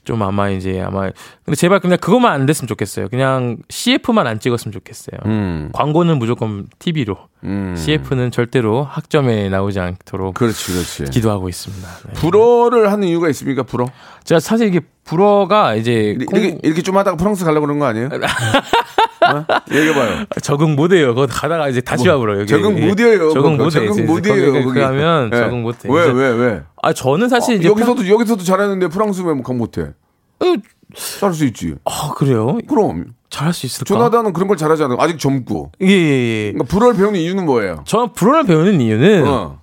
좀 0.04 0.22
아마 0.22 0.50
이제 0.50 0.80
아마 0.80 1.10
근데 1.44 1.56
제발 1.56 1.80
그냥 1.80 1.98
그것만 2.00 2.32
안 2.32 2.46
됐으면 2.46 2.66
좋겠어요. 2.68 3.08
그냥 3.08 3.56
CF만 3.70 4.26
안 4.26 4.38
찍었으면 4.38 4.72
좋겠어요. 4.72 5.18
음, 5.26 5.70
광고는 5.72 6.18
무조건 6.18 6.66
TV로, 6.78 7.16
음. 7.44 7.74
CF는 7.76 8.30
절대로 8.30 8.84
학점에 8.84 9.48
나오지 9.48 9.80
않도록 9.80 10.34
그렇지 10.34 10.72
그렇지 10.72 11.04
기도하고 11.10 11.48
있습니다. 11.48 11.88
네. 12.06 12.12
불어를 12.14 12.92
하는 12.92 13.08
이유가 13.08 13.28
있습니까 13.30 13.62
불어 13.62 13.86
제가 14.24 14.40
사실 14.40 14.68
이게 14.68 14.80
불어가 15.04 15.74
이제 15.74 15.92
이렇게, 15.92 16.24
공- 16.26 16.38
이렇게, 16.40 16.58
이렇게 16.62 16.82
좀 16.82 16.96
하다가 16.96 17.16
프랑스 17.16 17.44
가려고 17.44 17.66
그런 17.66 17.78
거 17.78 17.86
아니에요? 17.86 18.08
어? 19.32 19.44
얘기해봐요. 19.72 20.24
적응 20.42 20.76
못해요. 20.76 21.14
거기 21.14 21.32
가다가 21.32 21.68
이제 21.68 21.80
다시 21.80 22.08
와버려요. 22.08 22.40
여기. 22.40 22.48
적응 22.48 22.78
예. 22.78 22.86
못해요. 22.86 23.30
적응. 23.32 23.56
못해. 23.56 23.86
적응 23.86 24.06
못해요. 24.06 24.52
거기. 24.64 24.80
가면 24.80 25.30
예. 25.32 25.36
적응 25.36 25.62
못해. 25.62 25.88
왜, 25.90 26.10
왜, 26.10 26.28
왜? 26.30 26.62
아 26.82 26.92
저는 26.92 27.28
사실 27.28 27.56
이제 27.56 27.68
여기서도, 27.68 28.08
여기서도 28.08 28.42
잘하는데 28.44 28.88
프랑스 28.88 29.22
왜강 29.22 29.56
못해? 29.56 29.92
평- 30.38 30.60
잘할 30.94 31.34
수 31.34 31.44
있지. 31.46 31.74
아 31.84 32.12
그래요? 32.16 32.58
그럼. 32.68 33.06
잘할 33.30 33.52
수 33.52 33.66
있을까? 33.66 33.84
조나단은 33.86 34.32
그런 34.32 34.46
걸 34.46 34.56
잘하잖아. 34.56 34.94
아직 34.98 35.18
젊고. 35.18 35.72
예 35.80 35.86
예 35.88 35.90
예. 35.90 36.52
그러니까 36.52 36.64
불어를 36.72 36.96
배우는 36.96 37.18
이유는 37.18 37.46
뭐예요? 37.46 37.82
저는 37.86 38.12
불어를 38.12 38.44
배우는 38.44 38.80
이유는 38.80 39.26
어. 39.26 39.58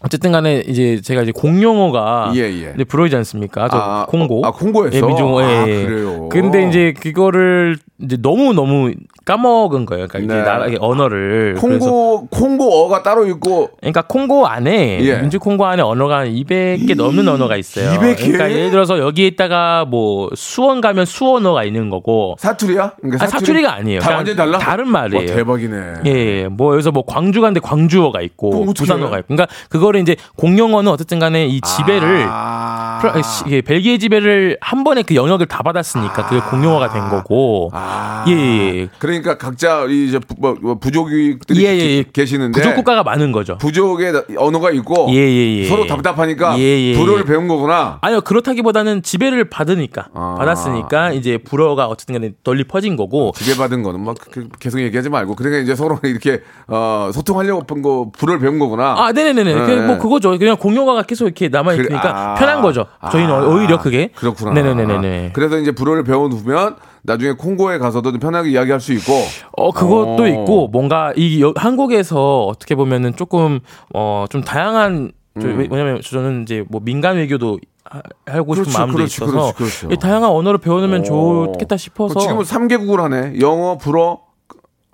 어쨌든 0.00 0.30
간에 0.30 0.62
이제 0.66 1.00
제가 1.00 1.22
이제 1.22 1.32
공용어가 1.32 2.32
예, 2.34 2.42
예. 2.42 2.72
이제 2.74 2.84
불어이지 2.84 3.16
않습니까? 3.16 3.68
저 3.68 3.76
아, 3.76 4.06
콩고. 4.08 4.46
아, 4.46 4.52
콩고에서? 4.52 4.96
예, 4.96 5.02
민중어. 5.02 5.42
예, 5.42 5.46
아, 5.46 5.68
예. 5.68 5.84
그래요? 5.84 6.28
근데 6.28 6.68
이제 6.68 6.94
그거를 6.98 7.76
이제 8.00 8.16
너무 8.20 8.52
너무 8.52 8.92
까먹은 9.24 9.86
거예요. 9.86 10.06
그러니까 10.06 10.18
이게 10.18 10.40
네. 10.40 10.42
나라 10.48 10.66
이게 10.68 10.76
언어를 10.80 11.56
콩고, 11.58 12.28
콩고어가 12.28 13.02
따로 13.02 13.26
있고, 13.26 13.70
그러니까 13.80 14.02
콩고 14.02 14.46
안에 14.46 15.00
예. 15.02 15.18
민주 15.18 15.40
콩고 15.40 15.66
안에 15.66 15.82
언어가 15.82 16.18
한 16.18 16.28
200개 16.28 16.96
넘는 16.96 17.26
언어가 17.26 17.56
있어요. 17.56 17.92
200 17.94 18.16
개? 18.18 18.30
그러니까 18.30 18.52
예를 18.52 18.70
들어서 18.70 19.00
여기에 19.00 19.26
있다가 19.26 19.84
뭐 19.84 20.30
수원 20.36 20.80
가면 20.80 21.06
수원어가 21.06 21.64
있는 21.64 21.90
거고 21.90 22.36
사투리야? 22.38 22.92
그러니까 23.00 23.24
아, 23.24 23.26
사투리가 23.26 23.74
아니에요. 23.74 23.98
다 23.98 24.06
그냥 24.06 24.16
완전히 24.18 24.36
달라? 24.36 24.58
다른 24.58 24.88
말이에요. 24.88 25.28
와, 25.30 25.36
대박이네. 25.36 25.76
예, 26.06 26.10
예. 26.10 26.48
뭐 26.48 26.74
여기서 26.74 26.92
뭐 26.92 27.02
광주 27.04 27.40
간데 27.40 27.58
광주어가 27.58 28.20
있고 28.22 28.64
부산어가? 28.72 29.18
있고. 29.18 29.26
그러니까 29.34 29.52
그거 29.68 29.87
를 29.92 30.00
이제 30.00 30.16
공용어는 30.36 30.90
어쨌든 30.92 31.18
간에 31.18 31.46
이 31.46 31.60
지배를 31.60 32.26
아. 32.28 32.98
프라- 33.00 33.22
시- 33.22 33.44
예, 33.48 33.60
벨기에 33.62 33.96
지배를 33.98 34.58
한 34.60 34.84
번에 34.84 35.02
그 35.02 35.14
영역을 35.14 35.46
다 35.46 35.62
받았으니까 35.62 36.26
그게 36.26 36.40
공용어가 36.42 36.92
된 36.92 37.08
거고. 37.08 37.70
아. 37.72 38.24
예, 38.28 38.32
예, 38.32 38.74
예. 38.82 38.88
그러니까 38.98 39.38
각자 39.38 39.84
이 39.88 40.06
이제 40.08 40.18
부, 40.18 40.34
뭐, 40.38 40.56
뭐 40.60 40.74
부족들이 40.78 41.64
예, 41.64 41.68
예, 41.74 41.78
예. 41.98 42.04
계시는데 42.12 42.60
부족 42.60 42.74
국가가 42.74 43.02
많은 43.02 43.32
거죠. 43.32 43.56
부족의 43.58 44.12
언어가 44.36 44.70
있고 44.72 45.06
예, 45.10 45.16
예, 45.16 45.58
예. 45.60 45.64
서로 45.66 45.86
답답하니까 45.86 46.58
예, 46.58 46.62
예, 46.62 46.94
불어를 46.96 47.22
예. 47.22 47.24
배운 47.24 47.48
거구나. 47.48 47.98
아니요 48.02 48.20
그렇다기보다는 48.20 49.02
지배를 49.02 49.48
받으니까 49.48 50.08
아. 50.12 50.34
받았으니까 50.38 51.12
이제 51.12 51.38
불어가 51.38 51.86
어쨌든 51.86 52.14
간에 52.20 52.32
널리 52.44 52.64
퍼진 52.64 52.96
거고 52.96 53.32
지배받은 53.36 53.82
거는 53.82 54.04
막 54.04 54.16
그- 54.30 54.48
계속 54.60 54.80
얘기하지 54.80 55.08
말고 55.08 55.34
그러니까 55.36 55.62
이제 55.62 55.74
서로 55.74 55.98
이렇게 56.02 56.40
어, 56.66 57.10
소통하려고 57.14 57.62
본 57.62 57.78
거 57.78 58.10
불어를 58.18 58.40
배운 58.40 58.58
거구나. 58.58 58.96
아 58.98 59.12
네네네네 59.12 59.54
네. 59.54 59.60
그냥 59.80 59.86
뭐 59.86 59.98
그거죠 59.98 60.38
그냥 60.38 60.56
공용어가 60.56 61.02
계속 61.02 61.24
이렇게 61.26 61.48
남아 61.48 61.72
있으니까 61.74 62.00
그래, 62.00 62.12
아. 62.14 62.34
편한 62.34 62.60
거죠 62.62 62.86
저희는 63.10 63.34
아. 63.34 63.46
오히려 63.46 63.78
그게 63.78 64.08
그렇구나. 64.14 64.52
네네네네 64.52 65.30
그래서 65.32 65.58
이제 65.58 65.70
불어를 65.72 66.04
배워두면 66.04 66.76
나중에 67.02 67.32
콩고에 67.32 67.78
가서도 67.78 68.10
좀 68.10 68.20
편하게 68.20 68.50
이야기할 68.50 68.80
수 68.80 68.92
있고. 68.92 69.12
어 69.56 69.70
그것도 69.72 70.22
어. 70.24 70.26
있고 70.28 70.68
뭔가 70.68 71.12
이 71.16 71.42
여- 71.42 71.54
한국에서 71.56 72.44
어떻게 72.44 72.74
보면은 72.74 73.16
조금 73.16 73.60
어 73.94 74.26
좀 74.30 74.42
다양한 74.42 75.12
저- 75.40 75.46
음. 75.48 75.66
왜냐면 75.70 76.00
저는 76.02 76.42
이제 76.42 76.64
뭐 76.68 76.80
민간 76.84 77.16
외교도 77.16 77.58
하- 77.84 78.02
하고 78.26 78.54
싶은 78.54 78.64
그렇죠, 78.64 78.78
마음도 78.78 78.96
그렇죠, 78.96 79.24
있어서 79.24 79.32
그렇죠, 79.32 79.54
그렇죠. 79.56 79.88
이 79.90 79.96
다양한 79.96 80.28
언어를 80.30 80.58
배워놓으면 80.58 81.00
어. 81.02 81.04
좋겠다 81.04 81.76
싶어서 81.76 82.18
지금은 82.20 82.42
3개국을 82.42 82.96
하네. 82.98 83.40
영어, 83.40 83.78
불어, 83.78 84.18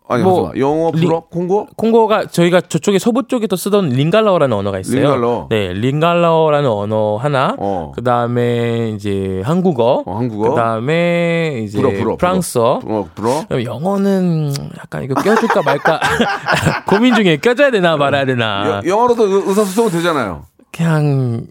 아니 0.07 0.23
뭐, 0.23 0.35
잠깐만. 0.53 0.59
영어 0.59 0.90
리- 0.95 1.01
불어 1.07 1.21
콩고? 1.31 1.69
콩고가 1.77 2.27
저희가 2.27 2.61
저쪽에 2.61 2.99
서부 2.99 3.27
쪽에 3.27 3.47
또 3.47 3.57
쓰던 3.57 3.88
링갈라라는 3.88 4.55
언어가 4.55 4.79
있어요. 4.79 5.01
링갈라. 5.01 5.47
네, 5.49 5.73
링갈라라는 5.73 6.69
언어 6.69 7.17
하나. 7.17 7.55
어. 7.59 7.93
그다음에 7.95 8.90
이제 8.90 9.40
한국어. 9.45 10.03
어, 10.05 10.17
한국어. 10.19 10.51
그다음에 10.51 11.62
이제 11.64 11.79
불어 11.81 11.90
불어. 11.93 12.17
프랑스어. 12.17 12.81
불어. 12.81 13.07
불어. 13.14 13.45
그럼 13.49 13.64
영어는 13.64 14.53
약간 14.79 15.05
이거 15.05 15.14
껴줄까 15.14 15.62
말까 15.62 15.99
고민 16.87 17.14
중에 17.14 17.38
껴줘야 17.38 17.71
되나 17.71 17.97
말아야 17.97 18.27
되나. 18.27 18.83
여- 18.85 18.88
영어로도 18.88 19.27
의- 19.27 19.43
의사소통 19.49 19.90
되잖아요. 19.90 20.43
그냥 20.71 21.47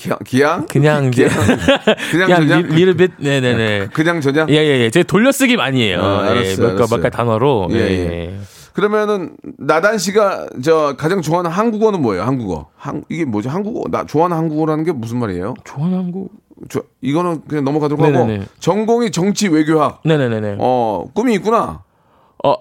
기양? 0.00 0.18
기양? 0.24 0.66
그냥 0.66 1.04
이제 1.06 1.28
그냥 1.28 2.26
그냥 2.26 2.48
저냥? 2.48 2.62
리, 2.62 2.74
리를 2.76 2.94
빛 2.94 3.10
네네네. 3.18 3.88
그냥 3.92 4.20
저냥? 4.20 4.48
예예 4.48 4.80
예. 4.80 4.90
제가 4.90 5.04
돌려쓰기 5.06 5.56
많이 5.56 5.82
해요. 5.82 6.00
어, 6.00 6.06
알았어요, 6.20 6.44
예, 6.44 6.56
몇, 6.56 6.62
가- 6.62 6.72
알았어요. 6.74 6.86
몇 6.96 7.02
가지 7.02 7.16
단어로. 7.16 7.68
예, 7.72 7.76
예, 7.76 7.80
예. 7.80 8.10
예. 8.34 8.38
그러면은 8.72 9.36
나단 9.58 9.98
씨가 9.98 10.46
저 10.62 10.94
가장 10.96 11.20
좋아하는 11.20 11.50
한국어는 11.50 12.00
뭐예요? 12.00 12.22
한국어. 12.22 12.68
한 12.76 13.04
이게 13.08 13.24
뭐죠? 13.24 13.50
한국어. 13.50 13.88
나 13.90 14.06
좋아하는 14.06 14.36
한국어라는 14.36 14.84
게 14.84 14.92
무슨 14.92 15.18
말이에요? 15.18 15.54
좋아하는 15.64 15.98
한국. 15.98 16.30
저, 16.68 16.80
이거는 17.00 17.42
그냥 17.48 17.64
넘어가도록 17.64 18.00
하고 18.04 18.12
네네네. 18.26 18.44
전공이 18.60 19.10
정치 19.10 19.48
외교학. 19.48 20.00
네네네네. 20.04 20.56
어 20.60 21.04
꿈이 21.14 21.34
있구나. 21.34 21.82
어. 22.42 22.56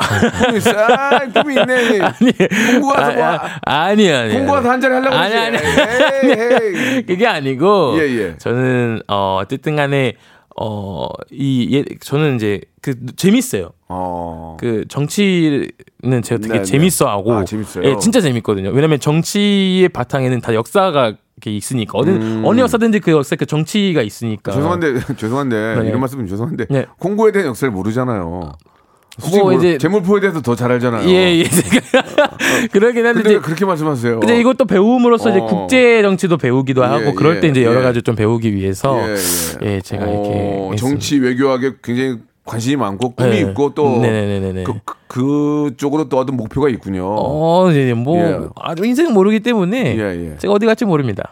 꿈이 0.45 0.57
있어. 0.57 0.71
아, 0.71 1.19
꿈이 1.27 1.55
있네. 1.55 1.99
공부 2.71 2.93
가서 2.93 3.13
뭐 3.13 3.39
아 3.65 3.95
니 3.95 4.11
아니. 4.11 4.33
공부 4.33 4.53
가서 4.53 4.69
한 4.69 4.81
자리 4.81 4.93
하려고 4.93 5.15
아니. 5.15 5.35
아니. 5.35 5.57
에이, 5.57 6.31
에이. 6.97 7.03
그게 7.07 7.25
아니고 7.27 7.95
예, 7.99 8.03
예. 8.09 8.37
저는 8.37 9.01
어 9.07 9.39
어쨌든 9.41 9.75
간에 9.75 10.13
어 10.59 11.07
이 11.31 11.69
예, 11.71 11.85
저는 12.01 12.35
이제 12.35 12.61
그 12.81 12.93
재밌어요. 13.15 13.71
어. 13.87 14.57
그 14.59 14.83
정치는 14.89 16.21
제가 16.23 16.39
되게 16.41 16.53
네, 16.53 16.59
네. 16.59 16.63
재밌어 16.63 17.07
하고 17.07 17.33
아, 17.33 17.45
재밌어요? 17.45 17.85
예, 17.87 17.97
진짜 17.99 18.19
재밌거든요. 18.21 18.69
왜냐면 18.71 18.99
정치의 18.99 19.89
바탕에는 19.89 20.41
다 20.41 20.53
역사가 20.53 21.13
이렇게 21.37 21.51
있으니까 21.55 21.97
어느 21.97 22.09
음. 22.09 22.41
어느 22.45 22.59
역사든지 22.59 22.99
그 22.99 23.11
역사 23.11 23.35
그 23.37 23.45
정치가 23.45 24.01
있으니까. 24.01 24.51
죄송한데 24.51 24.93
죄송한데 25.15 25.75
네. 25.81 25.87
이런 25.87 25.99
말씀은 26.01 26.27
죄송한데 26.27 26.65
네. 26.69 26.85
공고에 26.99 27.31
대한 27.31 27.47
역사를 27.47 27.71
모르잖아요. 27.71 28.51
뭐 29.39 29.53
이제- 29.53 29.77
재물포에 29.77 30.19
대해서 30.21 30.41
더 30.41 30.55
잘 30.55 30.71
알잖아요. 30.71 31.07
예, 31.09 31.39
예. 31.39 31.43
그러긴 32.71 33.05
한데 33.05 33.21
이제 33.21 33.29
왜 33.35 33.39
그렇게 33.39 33.65
말씀하세요? 33.65 34.19
근데 34.19 34.39
이것도 34.39 34.65
배움으로써 34.65 35.29
이제 35.29 35.39
어. 35.39 35.45
국제 35.45 36.01
정치도 36.01 36.37
배우기도 36.37 36.83
하고 36.83 37.07
예, 37.07 37.13
그럴 37.13 37.39
때 37.39 37.47
예, 37.47 37.51
이제 37.51 37.63
여러 37.63 37.79
예. 37.79 37.83
가지 37.83 38.01
좀 38.01 38.15
배우기 38.15 38.53
위해서 38.55 38.97
예. 39.61 39.81
제가 39.81 40.05
어, 40.07 40.69
이렇게 40.71 40.75
정치 40.77 41.17
외교학에 41.19 41.73
굉장히 41.83 42.17
관심이 42.45 42.75
많고 42.77 43.11
꿈이 43.11 43.35
예. 43.35 43.39
있고 43.41 43.73
또 43.75 43.99
네네네네. 43.99 44.63
그, 44.63 44.73
그, 45.07 45.71
쪽으로 45.77 46.09
또 46.09 46.17
어떤 46.17 46.35
목표가 46.35 46.67
있군요. 46.69 47.05
어, 47.07 47.69
네, 47.71 47.93
뭐 47.93 48.17
예. 48.17 48.39
아주 48.55 48.85
인생 48.85 49.13
모르기 49.13 49.39
때문에 49.41 49.95
예, 49.97 50.31
예. 50.31 50.37
제가 50.39 50.53
어디 50.53 50.65
갈지 50.65 50.85
모릅니다. 50.85 51.31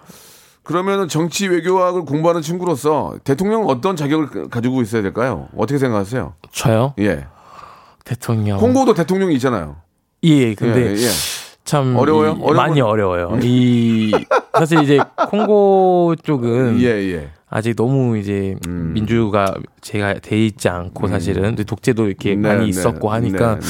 그러면은 0.64 1.08
정치 1.08 1.48
외교학을 1.48 2.04
공부하는 2.04 2.42
친구로서 2.42 3.16
대통령은 3.24 3.68
어떤 3.70 3.96
자격을 3.96 4.50
가지고 4.50 4.82
있어야 4.82 5.02
될까요? 5.02 5.48
어떻게 5.56 5.78
생각하세요? 5.80 6.34
저요? 6.52 6.94
예. 7.00 7.26
대통령. 8.18 8.58
콩고도 8.60 8.94
대통령이 8.94 9.34
있잖아요. 9.36 9.76
예, 10.24 10.54
근데 10.56 10.88
예, 10.88 10.92
예. 10.96 11.08
참 11.66 11.96
어려워요? 11.98 12.38
이- 12.40 12.54
많이 12.54 12.80
건- 12.80 12.90
어려워요. 12.90 13.38
이 13.44 14.12
사실 14.54 14.82
이제 14.82 14.98
콩고 15.30 16.16
쪽은 16.24 16.80
예, 16.82 16.86
예. 17.14 17.30
아직 17.50 17.76
너무 17.76 18.18
이제 18.18 18.56
음. 18.68 18.92
민주가 18.94 19.54
제가 19.82 20.16
돼 20.16 20.46
있지 20.46 20.70
않고 20.70 21.08
사실은 21.08 21.42
근데 21.44 21.64
독재도 21.64 22.08
이렇게 22.08 22.32
네, 22.36 22.36
많이 22.36 22.62
네, 22.64 22.68
있었고 22.68 23.10
하니까 23.12 23.56
네, 23.56 23.60
네. 23.62 23.68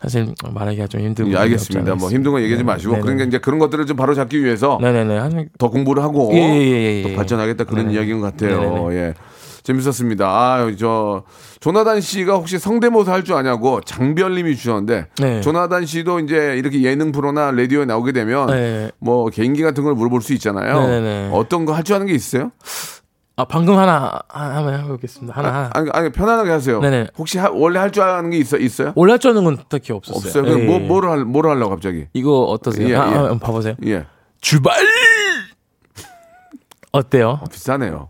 사실 0.00 0.34
말하기가 0.52 0.86
좀 0.88 1.00
힘든 1.00 1.30
예, 1.32 1.36
알겠습니다. 1.36 1.94
뭐 1.96 2.10
힘든 2.10 2.32
거 2.32 2.38
얘기하지 2.40 2.60
있습니다. 2.62 2.72
마시고 2.72 2.92
네네. 2.92 3.02
그러니까 3.02 3.24
이제 3.26 3.38
그런 3.38 3.58
것들을 3.58 3.86
좀 3.86 3.96
바로 3.96 4.14
잡기 4.14 4.44
위해서 4.44 4.78
네네네 4.80 5.18
한더 5.18 5.70
공부를 5.70 6.02
하고 6.02 6.30
예, 6.32 6.38
예, 6.38 6.60
예, 6.66 6.98
예. 6.98 7.02
또 7.10 7.16
발전하겠다 7.16 7.64
그런. 7.64 7.90
이야기인 7.90 8.20
것 8.20 8.26
같아요. 8.36 8.60
네네네. 8.60 8.96
예. 8.96 9.14
재밌었습니다. 9.72 10.26
아, 10.26 10.72
저 10.78 11.24
조나단 11.60 12.00
씨가 12.00 12.34
혹시 12.34 12.58
성대모사 12.58 13.12
할 13.12 13.22
줄 13.22 13.34
아냐고 13.34 13.80
장별님이 13.82 14.56
주셨는데 14.56 15.08
네. 15.20 15.40
조나단 15.42 15.84
씨도 15.84 16.20
이제 16.20 16.54
이렇게 16.56 16.82
예능 16.82 17.12
프로나 17.12 17.50
라디오에 17.50 17.84
나오게 17.84 18.12
되면 18.12 18.46
네. 18.46 18.90
뭐 18.98 19.28
개인기 19.28 19.62
같은 19.62 19.84
걸 19.84 19.94
물어볼 19.94 20.22
수 20.22 20.32
있잖아요. 20.34 20.80
네네네. 20.80 21.30
어떤 21.34 21.64
거 21.66 21.72
할 21.74 21.82
줄 21.84 21.94
아는 21.96 22.06
게 22.06 22.14
있어요? 22.14 22.50
아 23.36 23.44
방금 23.44 23.76
하나 23.76 24.20
하- 24.28 24.56
한번 24.56 24.74
해보겠습니다. 24.82 25.36
하나 25.36 25.48
하나. 25.54 25.70
아 25.74 25.80
니, 25.82 25.90
아니 25.92 26.10
편안하게 26.10 26.50
하세요. 26.50 26.80
네네. 26.80 27.08
혹시 27.18 27.38
하- 27.38 27.50
원래 27.52 27.78
할 27.78 27.90
줄 27.92 28.02
아는 28.02 28.30
게 28.30 28.38
있어 28.38 28.56
있어요? 28.56 28.92
올라 28.96 29.16
쩌는 29.18 29.44
건 29.44 29.58
딱히 29.68 29.92
없었어요. 29.92 30.42
없어요. 30.42 30.58
예, 30.60 30.64
뭐 30.66 30.76
예. 30.76 30.78
뭐를 30.80 31.10
할 31.10 31.24
뭐를 31.24 31.50
하려고 31.50 31.70
갑자기? 31.70 32.06
이거 32.14 32.40
어떠세요? 32.44 32.88
예, 32.88 32.96
아, 32.96 33.10
예. 33.10 33.14
아, 33.14 33.18
한번 33.18 33.38
봐보세요. 33.38 33.74
예. 33.84 34.06
출발. 34.40 34.74
어때요? 36.92 37.40
비싸네요. 37.52 38.08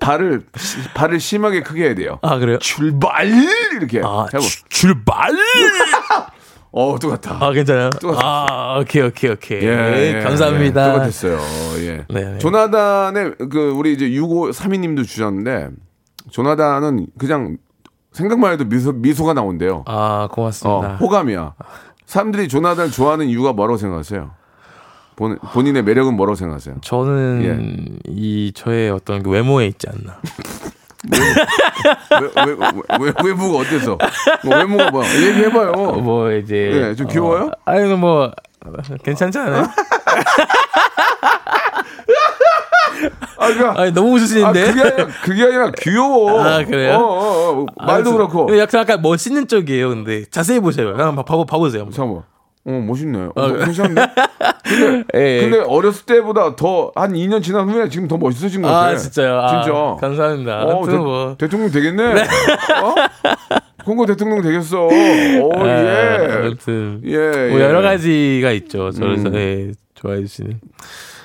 발을 0.00 0.44
시- 0.56 0.88
발을 0.94 1.20
심하게 1.20 1.62
크게 1.62 1.84
해야 1.86 1.94
돼요. 1.94 2.18
아 2.22 2.38
그래요? 2.38 2.58
출발 2.58 3.26
이렇게 3.74 4.00
아 4.04 4.26
해보. 4.32 4.40
주- 4.42 4.62
출발. 4.68 5.30
어 6.74 6.96
똑같아. 6.98 7.36
아 7.40 7.52
괜찮아요? 7.52 7.90
똑같았어. 7.90 8.26
아 8.26 8.78
오케이 8.80 9.02
오케이 9.02 9.30
오케이. 9.30 9.62
예, 9.62 10.16
예, 10.18 10.22
감사합니다. 10.22 10.88
예, 10.88 10.92
똑같았어요. 10.92 11.38
예. 11.80 12.04
네, 12.08 12.24
네. 12.32 12.38
조나단의 12.38 13.34
그 13.50 13.72
우리 13.76 13.92
이제 13.92 14.08
6532님도 14.08 15.06
주셨는데 15.06 15.68
조나단은 16.30 17.08
그냥 17.18 17.58
생각만 18.12 18.52
해도 18.52 18.64
미소 18.64 18.92
미소가 18.92 19.34
나온대요. 19.34 19.84
아 19.86 20.24
어, 20.24 20.28
고맙습니다. 20.32 20.96
호감이야. 20.96 21.54
사람들이 22.06 22.48
조나단을 22.48 22.90
좋아하는 22.90 23.26
이유가 23.28 23.52
뭐라고 23.52 23.76
생각하세요? 23.76 24.30
본, 25.16 25.38
본인의 25.38 25.82
매력은 25.82 26.14
뭐라고 26.14 26.36
생각하세요? 26.36 26.76
저는 26.82 27.42
예. 27.44 28.12
이 28.12 28.52
저의 28.54 28.90
어떤 28.90 29.22
그 29.22 29.30
외모에 29.30 29.66
있지 29.66 29.86
않나. 29.88 30.18
왜, 31.10 32.20
왜, 32.46 32.56
왜, 33.00 33.12
외모가 33.24 33.58
어때서? 33.58 33.98
뭐 34.44 34.56
외모가 34.56 34.90
뭐야? 34.90 35.08
얘기해봐요. 35.26 35.70
어, 35.72 35.92
뭐 36.00 36.30
이제 36.32 36.54
예, 36.90 36.94
좀 36.94 37.08
귀여워요? 37.08 37.46
어, 37.46 37.50
아니 37.64 37.92
뭐 37.94 38.30
괜찮지 39.04 39.38
않아요? 39.38 39.66
아, 43.38 43.48
그러니까, 43.48 43.80
아니 43.80 43.92
너무 43.92 44.10
아, 44.10 44.14
웃으시는데. 44.14 44.66
그게 44.72 44.80
아니라, 44.82 45.06
그게 45.24 45.42
아니라 45.42 45.70
귀여워. 45.72 46.40
아, 46.44 46.64
그래요? 46.64 46.94
어, 46.94 47.02
어, 47.02 47.62
어, 47.62 47.66
말도 47.84 48.10
아, 48.10 48.12
그렇고. 48.12 48.58
약간 48.58 48.82
약간 48.82 49.02
멋있는 49.02 49.48
쪽이에요. 49.48 49.88
근데 49.88 50.24
자세히 50.26 50.60
보세요. 50.60 50.94
한번 50.96 51.24
봐보세요. 51.24 51.82
한번. 51.82 51.92
잠깐만. 51.92 52.22
어, 52.64 52.70
멋있네. 52.70 53.18
어, 53.18 53.32
아, 53.34 53.64
괜찮네. 53.64 53.94
근데, 54.64 55.04
예, 55.16 55.20
예. 55.20 55.40
근데 55.42 55.58
어렸을 55.58 56.06
때보다 56.06 56.54
더, 56.54 56.92
한 56.94 57.12
2년 57.12 57.42
지난 57.42 57.68
후에 57.68 57.88
지금 57.88 58.06
더 58.06 58.16
멋있어진 58.16 58.62
것 58.62 58.68
같아. 58.68 58.86
아 58.86 58.96
진짜요? 58.96 59.40
아, 59.40 59.62
진짜. 59.62 59.96
감사합니다. 60.00 60.64
어, 60.64 60.86
대, 60.86 60.96
뭐. 60.96 61.34
대통령 61.36 61.70
되겠네. 61.70 62.04
어? 62.12 62.94
콩고 63.84 64.06
대통령 64.06 64.42
되겠어. 64.42 64.86
오, 64.86 64.90
아, 65.56 65.66
예. 65.66 66.28
아무튼 66.30 67.00
예, 67.04 67.16
뭐 67.50 67.58
예. 67.58 67.64
여러 67.64 67.82
가지가 67.82 68.52
있죠. 68.52 68.92
저를 68.92 69.26
음. 69.26 69.34
예, 69.34 69.72
좋아해 69.94 70.20
주시는. 70.20 70.60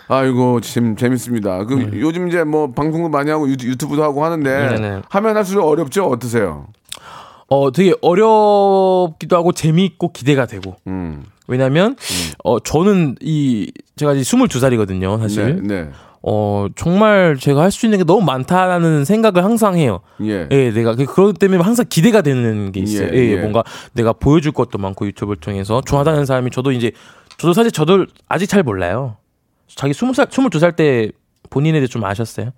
아이고, 0.09 0.61
재, 0.61 0.81
재밌습니다. 0.95 1.65
그, 1.65 1.91
요즘 1.99 2.29
이제 2.29 2.43
뭐 2.45 2.71
방송도 2.71 3.09
많이 3.09 3.29
하고 3.29 3.47
유튜, 3.49 3.67
유튜브도 3.67 4.01
하고 4.01 4.23
하는데, 4.23 4.69
네, 4.69 4.79
네. 4.79 5.01
하면 5.09 5.37
할수록 5.37 5.67
어렵죠? 5.67 6.05
어떠세요? 6.05 6.67
어 7.49 7.71
되게 7.71 7.93
어렵기도 8.01 9.35
하고 9.37 9.51
재미있고 9.51 10.11
기대가 10.11 10.45
되고. 10.45 10.75
음. 10.87 11.23
왜냐면 11.47 11.95
어 12.43 12.59
저는 12.59 13.15
이 13.21 13.71
제가 13.95 14.13
이제 14.13 14.21
22살이거든요, 14.23 15.17
사실. 15.19 15.61
네, 15.63 15.83
네. 15.85 15.89
어 16.23 16.67
정말 16.75 17.37
제가 17.39 17.61
할 17.61 17.71
수 17.71 17.85
있는 17.85 17.99
게 17.99 18.03
너무 18.03 18.21
많다라는 18.25 19.05
생각을 19.05 19.45
항상 19.45 19.77
해요. 19.77 20.01
예. 20.23 20.47
예, 20.51 20.71
내가 20.71 20.95
그- 20.95 21.05
그것 21.05 21.39
때문에 21.39 21.61
항상 21.63 21.85
기대가 21.87 22.21
되는 22.21 22.71
게 22.73 22.81
있어요. 22.81 23.09
예, 23.13 23.17
예, 23.17 23.31
예. 23.33 23.35
뭔가 23.37 23.63
내가 23.93 24.11
보여줄 24.11 24.51
것도 24.51 24.77
많고 24.77 25.05
유튜브를 25.07 25.39
통해서 25.39 25.81
좋아하는 25.85 26.25
사람이 26.25 26.51
저도 26.51 26.71
이제 26.73 26.91
저도 27.37 27.53
사실 27.53 27.71
저도 27.71 28.07
아직 28.27 28.47
잘 28.47 28.61
몰라요. 28.63 29.15
자기 29.67 29.93
20살, 29.93 30.29
22살 30.29 30.75
때 30.75 31.11
본인에 31.49 31.79
대해 31.79 31.87
좀 31.87 32.03
아셨어요? 32.03 32.51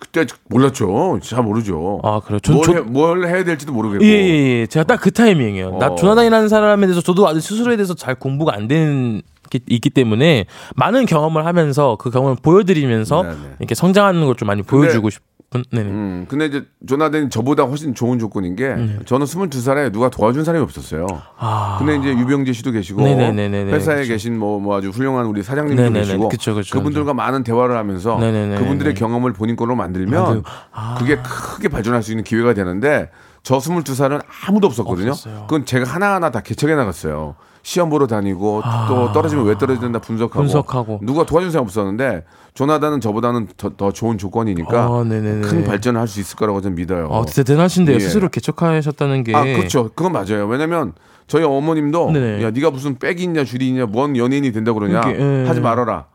그때 0.00 0.26
몰랐죠. 0.48 1.20
잘 1.22 1.42
모르죠. 1.44 2.00
아, 2.02 2.20
그래요? 2.20 2.40
전 2.40 2.56
뭘, 2.56 2.64
저- 2.66 2.72
해, 2.72 2.80
뭘 2.80 3.26
해야 3.26 3.44
될지도 3.44 3.72
모르겠고. 3.72 4.04
예, 4.04 4.08
예, 4.08 4.60
예. 4.62 4.66
제가 4.66 4.84
딱 4.84 5.00
그 5.00 5.10
타이밍이에요. 5.12 5.76
나 5.78 5.88
어. 5.88 5.94
조나단이라는 5.94 6.48
사람에 6.48 6.86
대해서 6.86 7.00
저도 7.00 7.28
아직 7.28 7.40
스스로에 7.40 7.76
대해서 7.76 7.94
잘 7.94 8.14
공부가 8.14 8.54
안된게 8.54 9.22
있기 9.68 9.90
때문에 9.90 10.46
많은 10.76 11.06
경험을 11.06 11.46
하면서 11.46 11.96
그 11.96 12.10
경험을 12.10 12.36
보여드리면서 12.42 13.22
네네. 13.22 13.36
이렇게 13.60 13.74
성장하는 13.74 14.24
걸 14.26 14.34
좀 14.36 14.46
많이 14.46 14.62
보여주고 14.62 15.10
싶 15.10 15.22
은. 15.56 15.64
네네. 15.72 15.90
음, 15.90 16.26
근데 16.28 16.46
이제 16.46 16.64
조나단이 16.86 17.28
저보다 17.28 17.64
훨씬 17.64 17.92
좋은 17.92 18.20
조건인 18.20 18.54
게 18.54 18.76
저는 19.04 19.26
22살에 19.26 19.92
누가 19.92 20.08
도와준 20.08 20.44
사람이 20.44 20.62
없었어요. 20.62 21.06
네. 21.08 21.16
아. 21.38 21.76
근데 21.80 21.96
이제 21.96 22.10
유병재 22.16 22.52
씨도 22.52 22.70
계시고 22.70 23.02
네네네네네. 23.02 23.72
회사에 23.72 24.02
그쵸. 24.02 24.08
계신 24.10 24.38
뭐, 24.38 24.60
뭐 24.60 24.76
아주 24.76 24.90
훌륭한 24.90 25.26
우리 25.26 25.42
사장님도 25.42 25.82
네네네. 25.82 26.00
계시고 26.06 26.28
그쵸, 26.28 26.54
그쵸. 26.54 26.80
분들과 26.80 27.14
많은 27.14 27.42
대화를 27.42 27.76
하면서 27.76 28.16
네네네네. 28.18 28.60
그분들의 28.60 28.94
경험을 28.94 29.32
본인 29.32 29.56
걸로 29.56 29.74
만들면. 29.74 30.44
아. 30.70 30.94
그게 31.00 31.16
크게 31.16 31.68
발전할 31.68 32.04
수 32.04 32.12
있는 32.12 32.22
기회가 32.22 32.54
되는데 32.54 33.10
저 33.42 33.58
22살은 33.58 34.22
아무도 34.46 34.68
없었거든요. 34.68 35.10
없었어요. 35.10 35.46
그건 35.48 35.64
제가 35.64 35.84
하나하나 35.84 36.30
다 36.30 36.40
개척해 36.40 36.76
나갔어요. 36.76 37.34
시험 37.62 37.90
보러 37.90 38.06
다니고 38.06 38.62
또 38.88 39.12
떨어지면 39.12 39.44
왜 39.46 39.56
떨어지는다 39.58 39.98
분석하고, 40.00 40.38
아. 40.38 40.42
분석하고. 40.42 41.00
누가 41.02 41.24
도와준 41.24 41.50
사람 41.50 41.64
없었는데 41.64 42.24
조나단은 42.54 43.00
저보다는 43.00 43.48
더, 43.56 43.70
더 43.76 43.92
좋은 43.92 44.18
조건이니까 44.18 44.82
아. 44.82 45.04
큰 45.08 45.64
발전을 45.64 46.00
할 46.00 46.08
수 46.08 46.18
있을 46.20 46.36
거라고 46.36 46.60
저는 46.60 46.74
믿어요. 46.76 47.08
아, 47.12 47.24
대단하신데요. 47.24 47.94
예. 47.96 48.00
스스로 48.00 48.28
개척하셨다는 48.28 49.22
게. 49.24 49.36
아, 49.36 49.44
그렇죠. 49.44 49.90
그건 49.94 50.12
맞아요. 50.12 50.46
왜냐면 50.48 50.92
저희 51.28 51.44
어머님도 51.44 52.10
네네. 52.10 52.42
야, 52.42 52.50
네가 52.50 52.70
무슨 52.70 52.98
백이 52.98 53.22
있냐, 53.22 53.44
줄이 53.44 53.68
있냐, 53.68 53.86
뭔 53.86 54.16
연예인이 54.16 54.50
된다 54.50 54.72
그러냐. 54.72 55.00
이렇게, 55.02 55.20
예. 55.20 55.46
하지 55.46 55.60
말아라. 55.60 56.06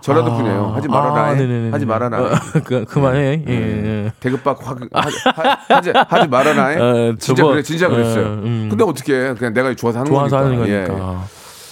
전라도 0.00 0.34
분이에요. 0.36 0.72
하지 0.74 0.88
말아라. 0.88 1.14
아. 1.14 1.72
하지 1.72 1.86
말아라. 1.86 2.20
어, 2.20 2.30
그, 2.64 2.84
그만해. 2.84 3.42
예, 3.48 3.52
예. 3.52 4.12
대급박 4.20 4.58
확 4.66 4.78
하, 4.92 5.58
하지 5.76 5.90
하지 5.90 6.28
말아라. 6.28 6.66
해. 6.68 6.76
어, 6.80 7.14
진짜 7.18 7.42
저거, 7.42 7.50
그래, 7.52 7.62
진짜 7.62 7.88
그랬어요. 7.88 8.26
어, 8.26 8.28
음. 8.30 8.66
근데 8.70 8.84
어떻게 8.84 9.14
해? 9.14 9.34
그냥 9.34 9.52
내가 9.54 9.74
좋아서 9.74 10.00
하는 10.00 10.10
좋아서 10.12 10.36
거니까. 10.38 10.58
하는 10.62 10.68
예. 10.68 10.86
거니까. 10.86 11.24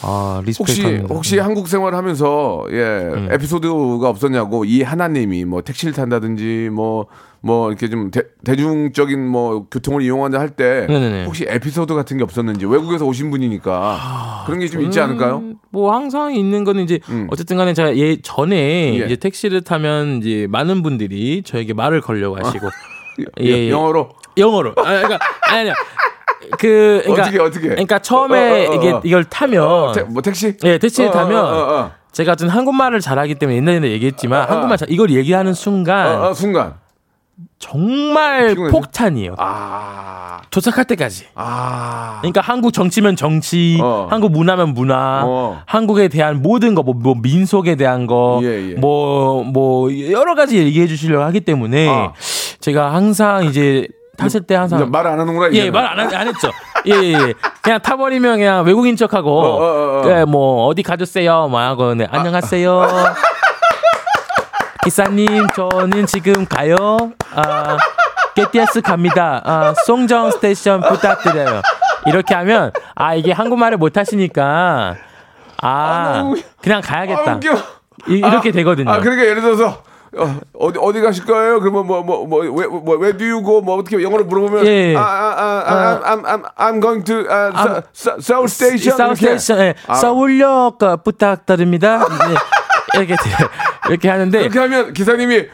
아, 0.03 0.43
respect 0.45 0.61
혹시 0.69 0.83
합니다. 0.85 1.15
혹시 1.15 1.39
한국 1.39 1.69
생활하면서 1.69 2.67
예 2.71 2.83
음. 3.15 3.29
에피소드가 3.33 4.09
없었냐고 4.09 4.65
이 4.65 4.83
하나님이 4.83 5.45
뭐 5.47 5.63
택시를 5.63 5.95
탄다든지 5.95 6.69
뭐 6.71 7.07
뭐 7.47 7.69
이렇게 7.69 7.89
좀 7.89 8.11
대, 8.11 8.23
대중적인 8.45 9.25
뭐 9.25 9.67
교통을 9.71 10.03
이용한다 10.03 10.41
할 10.41 10.51
때. 10.51 10.87
혹시 11.27 11.47
에피소드 11.49 11.95
같은 11.95 12.17
게 12.17 12.25
없었는지 12.25 12.67
외국에서 12.67 13.05
오신 13.07 13.31
분이니까 13.31 14.43
그런 14.47 14.59
게 14.59 14.67
좀 14.67 14.83
있지 14.83 15.01
않을까요? 15.01 15.37
음, 15.39 15.57
뭐 15.71 15.95
항상 15.95 16.35
있는 16.35 16.65
거는 16.65 16.83
이제 16.83 16.99
음. 17.09 17.29
어쨌든 17.31 17.57
간에 17.57 17.73
제가 17.73 17.97
예 17.97 18.21
전에 18.21 18.99
예. 19.01 19.05
이제 19.05 19.15
택시를 19.15 19.61
타면 19.63 20.19
이제 20.23 20.49
많은 20.51 20.83
분들이 20.83 21.43
저에게 21.45 21.73
말을 21.73 22.01
걸려고 22.01 22.37
하시고 22.37 22.67
예, 23.43 23.47
예. 23.47 23.71
영어로 23.71 24.09
영어로. 24.37 24.71
아 24.77 24.83
그러니까 24.83 25.19
아니 25.49 25.71
아니. 25.71 25.79
그 26.59 27.01
그러니까 27.05 27.23
어떻게, 27.23 27.39
어떻게? 27.41 27.69
그러니까 27.69 27.99
처음에 28.01 28.67
어, 28.67 28.71
어, 28.71 28.73
어, 28.73 28.75
이게 28.75 28.91
어. 28.93 29.01
이걸 29.05 29.25
타면 29.25 29.63
어, 29.63 29.93
태- 29.93 30.03
뭐 30.03 30.21
택시? 30.21 30.55
예, 30.65 30.79
택시를 30.79 31.07
어, 31.09 31.11
어, 31.11 31.13
타면 31.13 31.45
어, 31.45 31.49
어, 31.49 31.75
어. 31.81 31.91
제가 32.13 32.35
좀 32.35 32.49
한국말을 32.49 33.01
잘하기 33.01 33.37
때문에 33.37 33.57
옛날에 33.59 33.91
얘기했지만 33.93 34.41
어, 34.41 34.45
어. 34.45 34.47
한국말 34.53 34.79
잘 34.79 34.91
이걸 34.91 35.11
얘기하는 35.11 35.55
순간 35.55 36.09
어, 36.21 36.29
어, 36.31 36.35
순간 36.35 36.75
정말 37.59 38.49
피곤해져? 38.49 38.77
폭탄이에요. 38.77 39.35
아, 39.39 40.41
도착할 40.51 40.85
때까지. 40.85 41.25
아, 41.35 42.19
그러니까 42.21 42.41
한국 42.43 42.73
정치면 42.73 43.17
정치, 43.17 43.79
어. 43.83 44.07
한국 44.11 44.31
문화면 44.33 44.75
문화, 44.75 45.23
어. 45.25 45.63
한국에 45.67 46.09
대한 46.09 46.43
모든 46.43 46.75
거, 46.75 46.83
뭐, 46.83 46.95
뭐 46.95 47.15
민속에 47.21 47.75
대한 47.77 48.07
거, 48.07 48.41
예, 48.43 48.73
예. 48.73 48.75
뭐, 48.75 49.43
뭐, 49.43 49.89
여러 50.11 50.35
가지 50.35 50.59
얘기해 50.59 50.87
주시려고 50.87 51.25
하기 51.25 51.41
때문에 51.41 51.89
아. 51.89 52.13
제가 52.61 52.93
항상 52.93 53.45
이제 53.45 53.89
탔을 54.19 54.43
때 54.43 54.55
항상. 54.55 54.91
말 54.91 55.07
안 55.07 55.19
하는구나. 55.19 55.51
예. 55.53 55.71
말 55.71 55.85
안 55.87 55.99
안 56.15 56.29
했죠. 56.29 56.51
예, 56.87 56.93
예, 56.93 57.13
예. 57.15 57.35
그냥 57.63 57.81
타버리면 57.81 58.37
그냥 58.39 58.65
외국인 58.67 58.97
척하고, 58.97 59.31
어, 59.41 59.57
어, 59.57 60.03
어. 60.07 60.11
예, 60.11 60.25
뭐, 60.25 60.67
어디 60.67 60.83
가주세요? 60.83 61.49
뭐 61.49 61.59
하고, 61.61 61.95
네, 61.95 62.07
안녕하세요. 62.11 62.83
기사님, 64.87 65.49
저는 65.57 66.07
지금 66.07 66.47
가요. 66.47 66.97
아, 67.35 67.77
KTX 68.37 68.83
갑니다. 68.83 69.43
아, 69.45 69.75
송정 69.85 70.31
스테이션 70.31 70.81
부탁드려요. 70.81 71.61
이렇게 72.07 72.37
하면, 72.37 72.71
아, 72.95 73.17
이게 73.17 73.33
한국말을 73.33 73.79
못 73.79 73.97
하시니까, 73.97 74.95
아, 75.61 76.13
너무- 76.19 76.37
그냥 76.63 76.79
아, 76.79 76.81
가야겠다. 76.87 77.35
웃겨. 77.35 77.57
이, 78.07 78.21
렇게 78.21 78.53
되거든요. 78.53 78.89
아, 78.93 79.01
그러니까 79.01 79.27
예를 79.27 79.43
들어서 79.43 79.83
어, 80.17 80.41
어디 80.59 80.79
어디 80.81 81.01
가실 81.01 81.25
거예요? 81.27 81.59
그러면 81.61 81.85
뭐뭐 81.87 82.27
뭐왜왜 82.27 83.17
do 83.17 83.41
뭐 83.41 83.77
어떻게 83.79 84.01
영어로 84.01 84.25
물어보면 84.25 84.67
예. 84.67 84.95
아, 84.97 85.01
아, 85.01 85.05
아, 85.05 85.73
아, 85.75 86.01
I'm 86.15 86.23
I'm 86.25 86.43
I'm 86.57 86.81
going 86.81 87.05
to 87.05 87.17
uh, 87.23 87.53
I'm- 87.53 87.83
South 87.93 88.23
South 88.23 88.53
Station 88.53 89.59
예, 89.59 89.75
아. 89.89 89.95
서울역 89.95 90.83
어, 90.83 90.97
부탁드립니다. 90.99 91.99
네, 91.99 92.35
이렇게, 93.03 93.15
이렇게 93.89 94.09
하는데, 94.09 94.41
이렇게 94.41 94.59
하면 94.59 94.93
기사님이 94.93 95.47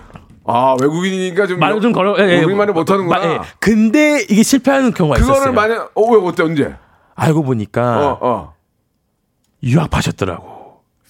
아 0.44 0.74
외국인이니까 0.80 1.46
좀 1.46 1.58
말을 1.60 1.80
좀 1.80 1.92
걸어. 1.92 2.16
예, 2.18 2.38
예. 2.38 2.42
우리말을 2.44 2.74
못 2.74 2.90
하는구나. 2.90 3.18
마- 3.18 3.24
예. 3.24 3.38
근데 3.60 4.22
이게 4.28 4.42
실패하는 4.42 4.92
경우가 4.92 5.18
그거를 5.20 5.36
있었어요. 5.36 5.52
만약 5.54 5.90
어왜 5.94 6.20
어때 6.28 6.42
언제? 6.42 6.74
알고 7.14 7.42
보니까 7.44 8.08
어 8.10 8.18
어. 8.20 8.54
유학파셨더라고. 9.62 10.52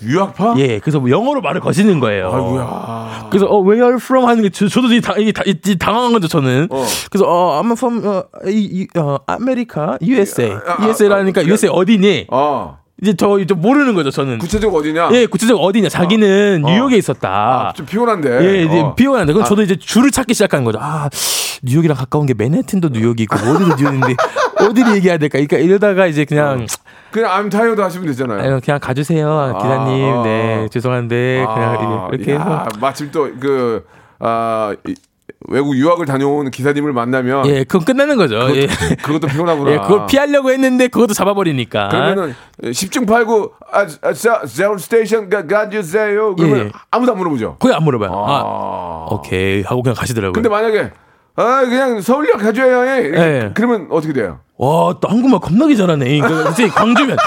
유학파? 0.05 0.55
예, 0.59 0.81
그래서 0.81 0.99
뭐 0.99 1.09
영어로 1.11 1.41
말을 1.43 1.61
거시는 1.61 2.01
거예요. 2.01 2.27
아이고야. 2.33 3.29
그래서 3.31 3.47
어 3.47 3.61
where 3.63 3.83
are 3.85 3.93
you 3.93 4.01
from 4.03 4.27
하는 4.29 4.43
게 4.43 4.51
저, 4.51 4.67
저도 4.67 4.89
이게, 4.89 5.01
다, 5.01 5.15
이게, 5.17 5.31
다, 5.31 5.43
이게 5.47 5.77
당황한 5.77 6.13
거죠 6.13 6.27
저는. 6.27 6.67
어. 6.71 6.85
그래서 7.11 7.25
어 7.27 7.63
I'm 7.63 7.73
from 7.73 8.05
어, 8.05 8.25
이, 8.49 8.69
이, 8.95 8.99
어 8.99 9.19
America 9.27 9.99
USA 10.03 10.51
아, 10.67 10.85
USA라니까 10.87 11.43
아, 11.43 11.45
USA 11.45 11.71
어디니? 11.73 12.27
어 12.33 12.79
이제 13.03 13.15
저 13.15 13.39
이제 13.41 13.53
모르는 13.53 13.95
거죠 13.95 14.11
저는. 14.13 14.39
구체적으로 14.39 14.81
어디냐? 14.81 15.09
예, 15.13 15.27
구체적으로 15.27 15.65
어디냐? 15.67 15.89
자기는 15.89 16.63
어. 16.65 16.71
뉴욕에 16.71 16.97
있었다. 16.97 17.29
아, 17.29 17.73
좀 17.75 17.85
피곤한데. 17.85 18.45
예, 18.45 18.63
이제 18.63 18.81
어. 18.81 18.95
비워난다. 18.95 19.33
그럼 19.33 19.45
저도 19.45 19.63
이제 19.63 19.75
줄을 19.77 20.13
찾기 20.13 20.35
시작하는 20.35 20.65
거죠. 20.65 20.79
아, 20.81 21.09
뉴욕이랑 21.65 21.97
가까운 21.97 22.27
게 22.27 22.35
맨해튼도 22.35 22.91
뉴욕이고 22.91 23.35
어디도 23.37 23.75
뉴욕인데 23.77 24.15
어디를 24.61 24.95
얘기해야 24.97 25.19
될까? 25.19 25.33
그러니까 25.33 25.59
이러다가 25.59 26.07
이제 26.07 26.25
그냥 26.25 26.67
그냥 27.11 27.31
I'm 27.33 27.51
tired 27.51 27.81
하시면 27.83 28.07
되잖아요. 28.07 28.61
그냥 28.61 28.79
가주세요, 28.81 29.59
기사님. 29.61 30.05
아, 30.15 30.23
네, 30.23 30.69
죄송한데 30.71 31.45
그냥 31.55 32.09
이렇게 32.13 32.35
해서 32.35 32.53
야, 32.53 32.69
마침 32.81 33.11
또그 33.11 33.85
아, 34.21 34.75
이- 34.87 34.95
외국 35.49 35.77
유학을 35.77 36.07
다녀온 36.07 36.51
기사님을 36.51 36.93
만나면 36.93 37.47
예, 37.47 37.65
그건 37.65 37.85
끝나는 37.85 38.17
거죠. 38.17 38.49
예. 38.57 38.67
그것도 39.03 39.27
피곤하구나. 39.29 39.73
예, 39.73 39.79
그걸 39.79 40.07
피하려고 40.07 40.51
했는데 40.51 40.89
그것도 40.89 41.15
잡아버리니까. 41.15 41.89
그러면은 41.89 42.35
10중 42.63 43.07
8구 43.07 43.51
아, 43.73 43.87
아, 44.03 44.13
자- 44.13 44.43
제로 44.47 44.79
스테이션 44.79 45.29
가- 45.29 45.47
가주세요. 45.47 46.37
그러면 46.37 46.59
예. 46.67 46.71
아무도 46.91 47.13
안 47.13 47.19
물어보죠. 47.19 47.57
거의 47.59 47.75
안 47.75 47.83
물어봐요. 47.85 48.11
아, 48.13 48.41
아. 48.41 49.07
오케이 49.11 49.63
하고 49.63 49.83
그냥 49.83 49.97
가시더라고요. 49.97 50.33
근데 50.33 50.49
만약에 50.49 50.91
아 51.37 51.61
그냥 51.63 52.01
서울역 52.01 52.43
해. 52.45 52.49
이렇게 52.49 53.19
예. 53.21 53.51
그러면 53.55 53.89
어떻게 53.91 54.13
돼요? 54.13 54.41
와, 54.59 54.95
또 55.01 55.09
한국말 55.09 55.41
겁나게 55.41 55.75
잘하네. 55.75 56.21
그, 56.21 56.45
그치, 56.45 56.69
광주면. 56.69 57.17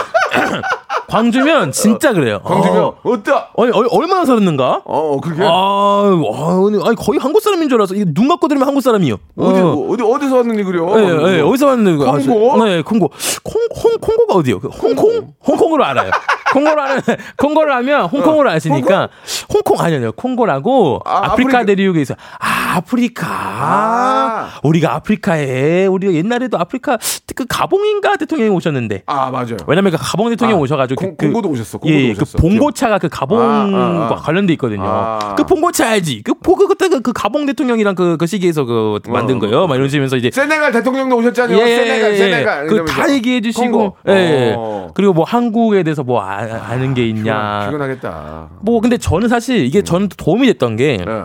광주면 1.07 1.71
진짜 1.71 2.13
그래요. 2.13 2.39
광주면 2.43 2.83
어, 2.83 2.95
어떠? 3.03 3.47
아니, 3.57 3.71
얼- 3.71 3.87
얼마나 3.91 4.25
살았는가? 4.25 4.81
어 4.85 5.19
그렇게 5.21 5.43
아, 5.43 5.47
와, 5.47 6.55
오늘 6.57 6.85
아니 6.85 6.95
거의 6.95 7.19
한국 7.19 7.41
사람인 7.41 7.69
줄 7.69 7.79
이게 7.93 8.05
눈 8.13 8.27
감고 8.27 8.47
들으면 8.47 8.67
한국 8.67 8.81
사람이요. 8.81 9.15
어디 9.37 9.59
어. 9.59 9.71
어디 9.89 10.03
어디서 10.03 10.37
왔는지 10.37 10.63
그려? 10.63 10.87
예, 10.99 11.37
예, 11.37 11.41
어디서 11.41 11.67
왔는 11.67 11.97
거? 11.97 12.05
콩고? 12.11 12.65
네, 12.65 12.81
콩고. 12.81 13.11
콩, 13.43 13.67
홍, 13.83 13.97
콩고가 13.99 14.33
어디요? 14.35 14.59
그 14.59 14.67
홍콩? 14.69 15.33
홍콩으로 15.45 15.83
알아요. 15.85 16.11
콩고를 16.53 16.79
아는, 16.79 17.01
콩고를 17.37 17.75
하면 17.75 18.05
홍콩으로 18.05 18.49
아시니까. 18.49 19.09
홍콩 19.53 19.79
아니요, 19.79 19.97
아니요. 19.97 20.11
콩고라고 20.13 21.01
아, 21.05 21.17
아, 21.31 21.35
프리카 21.35 21.59
아프리카. 21.59 21.65
대륙에 21.65 22.01
있어. 22.01 22.13
아, 22.39 22.77
아프리카. 22.77 23.27
아. 23.27 24.49
우리가 24.63 24.93
아프리카에, 24.95 25.85
우리가 25.87 26.13
옛날에도 26.13 26.57
아프리카, 26.57 26.97
그 27.35 27.45
가봉인가 27.47 28.15
대통령이 28.17 28.49
오셨는데. 28.51 29.03
아 29.07 29.29
맞아요. 29.31 29.57
왜냐면 29.67 29.91
그 29.91 29.97
가봉 29.99 30.29
대통령 30.29 30.57
아, 30.57 30.61
오셔가지고 30.61 30.94
콩- 30.95 31.15
그, 31.17 31.25
콩고도 31.25 31.49
오셨어, 31.49 31.77
콩고도 31.77 32.03
예, 32.03 32.11
오셨어. 32.11 32.37
그 32.37 32.41
봉고차가 32.41 32.99
그 32.99 33.09
가봉과 33.09 33.43
아, 33.43 33.67
아, 33.73 34.09
아. 34.11 34.15
관련돼 34.15 34.53
있거든요. 34.53 34.83
아. 34.85 35.35
그 35.37 35.43
봉고차 35.45 35.89
알지? 35.89 36.23
그 36.23 36.33
포그 36.33 36.67
그때 36.67 36.89
그, 36.89 37.01
그 37.01 37.13
가봉 37.13 37.45
대통령이랑 37.45 37.95
그, 37.95 38.17
그 38.17 38.25
시기에서 38.27 38.65
그 38.65 38.99
만든 39.07 39.37
어, 39.37 39.39
거예요. 39.39 39.67
막 39.67 39.75
이러시면서 39.75 40.17
이제 40.17 40.29
세네갈 40.31 40.71
대통령도 40.71 41.17
오셨잖아요. 41.17 41.57
세네갈, 41.57 42.17
세네갈. 42.17 42.67
그다 42.67 43.13
얘기해 43.13 43.41
주시고. 43.41 43.97
예, 44.09 44.13
예. 44.13 44.53
어. 44.57 44.89
그리고 44.93 45.13
뭐 45.13 45.23
한국에 45.25 45.83
대해서 45.83 46.03
뭐 46.03 46.21
아, 46.21 46.37
아는 46.69 46.93
게 46.93 47.07
있냐. 47.07 47.65
피곤 47.67 47.81
하겠다. 47.81 48.49
뭐 48.61 48.79
근데 48.81 48.97
저는 48.97 49.27
사실 49.27 49.65
이게 49.65 49.81
저는 49.81 50.09
도움이 50.15 50.47
됐던 50.47 50.75
게, 50.77 50.97
예. 51.07 51.23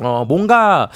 어, 0.00 0.24
뭔가 0.28 0.88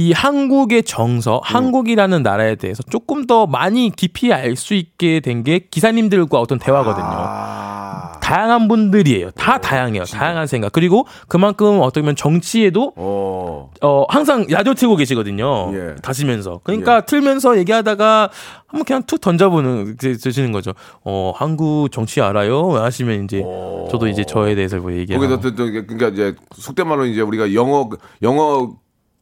이 0.00 0.12
한국의 0.12 0.84
정서, 0.84 1.40
한국이라는 1.42 2.22
나라에 2.22 2.54
대해서 2.54 2.84
조금 2.84 3.26
더 3.26 3.46
많이 3.48 3.90
깊이 3.90 4.32
알 4.32 4.54
수 4.56 4.74
있게 4.74 5.18
된 5.20 5.42
게 5.42 5.58
기사님들과 5.70 6.38
어떤 6.40 6.58
대화거든요. 6.60 7.04
아. 7.08 8.12
다양한 8.22 8.68
분들이에요. 8.68 9.30
다 9.32 9.58
다양해요. 9.58 10.04
다양한 10.04 10.46
생각. 10.46 10.70
그리고 10.72 11.06
그만큼 11.28 11.80
어떻게 11.80 12.02
보면 12.02 12.14
정치에도 12.16 12.92
어. 12.96 13.70
어, 13.82 14.04
항상 14.08 14.46
라디오 14.48 14.74
틀고 14.74 14.94
계시거든요. 14.96 15.72
예. 15.74 15.94
다시면서. 16.02 16.60
그러니까 16.62 17.00
틀면서 17.02 17.58
얘기하다가 17.58 18.30
한번 18.66 18.84
그냥 18.84 19.02
툭 19.06 19.20
던져보는, 19.20 19.96
드시는 19.96 20.52
거죠. 20.52 20.74
어, 21.04 21.32
한국 21.34 21.88
정치 21.90 22.20
알아요? 22.20 22.70
하시면 22.72 23.24
이제 23.24 23.42
저도 23.90 24.06
이제 24.08 24.22
저에 24.24 24.54
대해서 24.54 24.76
뭐 24.78 24.92
얘기하고. 24.92 25.26
거기서 25.26 25.40
또, 25.40 25.54
또 25.56 25.64
그러니까 25.70 26.08
이제 26.08 26.34
속된 26.54 26.86
말로 26.86 27.04
이제 27.06 27.20
우리가 27.20 27.52
영어 27.54 27.88
영어 28.22 28.74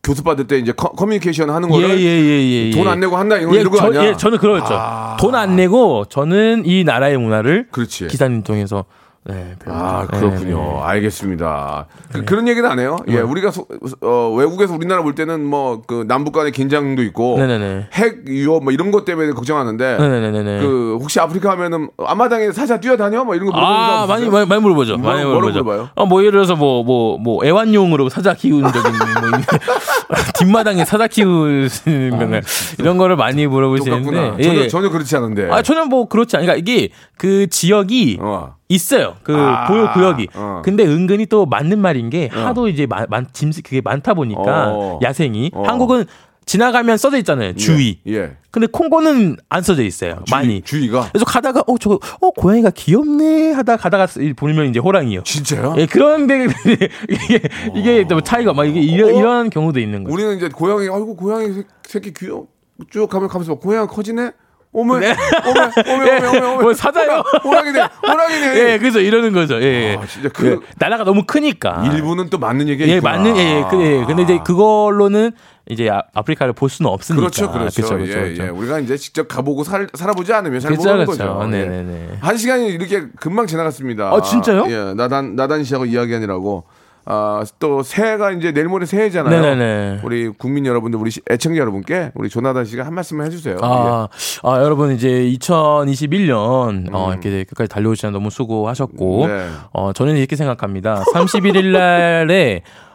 교습 0.07 0.25
받을 0.25 0.47
때 0.47 0.57
이제 0.59 0.73
커, 0.73 0.89
커뮤니케이션 0.91 1.51
하는 1.51 1.69
예, 1.69 1.73
거를 1.73 2.01
예, 2.01 2.05
예, 2.05 2.69
예. 2.69 2.71
돈 2.71 2.87
안 2.87 3.01
내고 3.01 3.17
한다 3.17 3.37
이런 3.37 3.53
이런 3.55 3.71
거 3.71 3.79
저, 3.79 3.87
아니야? 3.87 4.05
예, 4.07 4.17
저는 4.17 4.39
그러였죠. 4.39 4.69
아. 4.73 5.17
돈안 5.19 5.57
내고 5.57 6.05
저는 6.09 6.63
이 6.65 6.85
나라의 6.85 7.19
문화를 7.19 7.67
그렇지. 7.73 8.07
기사님 8.07 8.43
통해서 8.45 8.85
네. 9.29 9.55
아 9.67 10.07
그렇군요. 10.07 10.57
네, 10.57 10.73
네. 10.75 10.81
알겠습니다. 10.83 11.87
그, 12.25 12.35
런 12.35 12.47
얘기는 12.47 12.69
안 12.71 12.79
해요. 12.79 12.97
예, 13.09 13.19
우리가 13.19 13.51
소- 13.51 13.67
어, 14.01 14.33
외국에서 14.37 14.75
우리나라 14.75 15.03
볼 15.03 15.15
때는 15.15 15.45
뭐 15.45 15.83
그 15.87 16.05
남북 16.09 16.33
간의 16.33 16.53
긴장도 16.53 17.03
있고 17.05 17.37
네네네. 17.39 17.89
핵 17.93 18.23
위협 18.27 18.63
뭐 18.65 18.73
이런 18.73 18.91
것 18.91 19.05
때문에 19.05 19.31
걱정하는데 19.33 19.99
네네네네. 19.99 20.61
그 20.61 20.99
혹시 21.01 21.19
아프리카 21.21 21.51
하면은 21.53 21.89
앞마당에 21.99 22.53
사자 22.53 22.79
뛰어다녀 22.81 23.25
뭐 23.25 23.35
이런 23.35 23.47
거 23.47 23.53
물어보는 23.53 23.79
아, 23.81 24.07
많이? 24.07 24.29
많이, 24.31 24.47
많이 24.47 24.63
물어보죠. 24.63 24.97
뭐- 24.97 25.13
많이 25.13 25.25
물어보죠. 25.25 25.63
물어봐요? 25.65 25.89
어, 25.95 26.07
뭐, 26.07 26.21
예를 26.23 26.33
들어서 26.33 26.57
뭐, 26.57 26.83
뭐, 26.85 27.19
뭐, 27.19 27.45
애완용으로 27.45 28.09
사자 28.09 28.35
키우는 28.35 28.73
적이 28.73 28.89
뭐, 28.89 29.31
있는- 29.31 29.43
뒷마당에 30.39 30.85
사자 30.85 31.07
키우시는 31.07 32.11
건가요? 32.19 32.41
이런 32.79 32.99
거를 32.99 33.17
많이. 33.17 33.47
물어보시는데. 33.47 34.43
전혀 34.43 34.61
예. 34.63 34.69
전혀 34.69 34.89
그렇지 34.91 35.17
않은데. 35.17 35.49
아, 35.51 35.63
전혀 35.63 35.85
뭐, 35.85 36.09
그렇지 36.09 36.37
않아요. 36.37 36.47
그러니까 36.47 36.61
이게 36.73 36.89
그 37.17 37.49
지역이 37.49 38.19
어. 38.21 38.56
있어요. 38.69 39.17
그 39.23 39.37
아, 39.37 39.67
보호 39.67 39.93
구역이. 39.93 40.29
어. 40.35 40.63
근데 40.65 40.85
은근히 40.85 41.27
또 41.27 41.47
맞는 41.47 41.79
말인 41.79 42.11
게 42.11 42.29
하도 42.29 42.69
이제 42.69 42.87
많, 42.87 43.07
많, 43.09 43.27
짐승 43.33 43.63
그게 43.65 43.81
많다 43.81 44.15
보니까 44.15 44.73
어. 44.73 44.99
야생이. 45.03 45.53
어. 45.55 45.63
한국은 45.63 46.05
지나가면 46.47 46.97
써져 46.97 47.19
있잖아요. 47.19 47.55
주의. 47.57 47.99
예. 48.07 48.13
예. 48.15 48.37
근데 48.53 48.69
콩고는 48.71 49.37
안 49.49 49.63
써져 49.63 49.83
있어요. 49.83 50.23
많이. 50.31 50.63
주의가 50.63 51.09
그래서 51.13 51.25
가다가 51.25 51.63
어 51.67 51.77
저거 51.79 51.99
어 52.21 52.31
고양이가 52.31 52.71
귀엽네 52.71 53.53
하다 53.53 53.77
가다가 53.77 54.07
쓰- 54.07 54.33
보면 54.35 54.69
이제 54.71 54.79
호랑이요. 54.79 55.23
진짜요? 55.25 55.75
예 55.79 55.87
그런데 55.87 56.47
이게 57.11 57.41
이게 57.75 58.07
또 58.09 58.21
차이가 58.21 58.53
막 58.53 58.65
이게 58.65 58.81
이런, 58.81 59.11
어? 59.15 59.19
이런 59.19 59.51
경우도 59.51 59.81
있는 59.81 60.05
거죠. 60.05 60.15
우리는 60.15 60.37
이제 60.37 60.49
고양이 60.49 60.83
아이고 60.89 61.17
고양이 61.17 61.53
새- 61.53 61.65
새끼 61.85 62.13
귀여워 62.15 62.47
쭉 62.91 63.09
가면 63.09 63.29
가면서 63.29 63.53
막 63.55 63.61
고양이 63.61 63.87
커지네. 63.89 64.31
오메 64.77 64.99
네. 65.01 65.17
오메 65.47 65.61
오메 65.91 66.19
오메 66.19 66.29
오메 66.29 66.39
오메 66.39 66.63
뭐 66.63 66.75
사자요? 66.75 67.23
호랑이네 67.43 67.81
호랑이네. 68.07 68.73
예, 68.75 68.79
그래서 68.79 69.01
이러는 69.01 69.33
거죠. 69.33 69.59
예, 69.63 69.65
예. 69.93 69.97
아, 69.99 70.07
진짜 70.07 70.29
그- 70.29 70.61
예, 70.63 70.67
나라가 70.77 71.05
너무 71.05 71.25
크니까. 71.27 71.91
일부는 71.95 72.29
또 72.29 72.37
맞는 72.39 72.69
얘기가 72.69 72.87
예, 72.87 72.97
있구나. 72.97 73.13
맞는 73.17 73.37
예, 73.39 73.41
예. 73.41 73.65
그, 73.71 73.81
예. 73.83 74.05
근데 74.07 74.23
이제 74.25 74.39
그걸로는 74.45 75.33
이제 75.71 75.89
아, 75.89 76.03
아프리카를 76.13 76.53
볼 76.53 76.69
수는 76.69 76.91
없으니까. 76.91 77.21
그렇죠, 77.23 77.51
그렇죠. 77.51 77.83
그렇죠, 77.87 78.05
예, 78.07 78.07
그렇죠. 78.35 78.43
예. 78.45 78.49
우리가 78.49 78.79
이제 78.81 78.99
직접 78.99 79.27
가보고 79.29 79.65
살, 79.65 79.89
살아보지 79.95 80.33
않으면 80.35 80.61
잘 80.61 80.73
그렇죠, 80.73 80.89
모르는 80.91 81.07
그렇죠. 81.07 81.25
거죠. 81.37 81.47
네, 81.49 81.61
예. 81.63 81.65
네, 81.65 81.83
네. 81.83 82.09
한 82.21 82.37
시간이 82.37 82.67
이렇게 82.69 83.05
금방 83.19 83.47
지나갔습니다. 83.47 84.13
어, 84.13 84.21
진짜요? 84.21 84.67
예, 84.69 84.93
나단 84.95 85.37
나단 85.37 85.65
씨하고 85.65 85.87
이야기하느라고. 85.87 86.65
아, 87.09 87.43
또 87.61 87.83
새해가 87.83 88.33
이제 88.33 88.51
내일 88.53 88.67
모레 88.67 88.85
새해잖아요. 88.85 89.41
네네네. 89.41 90.01
우리 90.03 90.29
국민 90.29 90.67
여러분들, 90.67 90.99
우리 90.99 91.11
시- 91.13 91.21
애청자 91.31 91.61
여러분께 91.61 92.11
우리 92.15 92.29
조나단 92.29 92.65
씨가 92.65 92.85
한 92.85 92.95
말씀을 92.95 93.25
해주세요. 93.27 93.59
아, 93.63 94.09
아, 94.43 94.63
여러분 94.63 94.93
이제 94.93 95.09
2021년 95.09 96.89
어, 96.93 97.11
이렇게 97.13 97.45
끝까지 97.45 97.69
달려오시는 97.69 98.13
너무 98.13 98.31
수고하셨고 98.31 99.25
음. 99.25 99.29
네. 99.29 99.49
어, 99.73 99.93
저는 99.93 100.17
이렇게 100.17 100.37
생각합니다. 100.37 101.05
31일 101.15 101.67
날에 101.73 102.63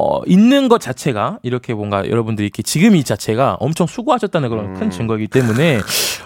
어, 0.00 0.22
있는 0.26 0.68
것 0.68 0.80
자체가 0.80 1.40
이렇게 1.42 1.74
뭔가 1.74 2.08
여러분들이 2.08 2.46
이렇게 2.46 2.62
지금 2.62 2.94
이 2.94 3.02
자체가 3.02 3.56
엄청 3.58 3.88
수고하셨다는 3.88 4.48
그런 4.48 4.66
음. 4.66 4.74
큰 4.74 4.90
증거이기 4.90 5.26
때문에 5.26 5.80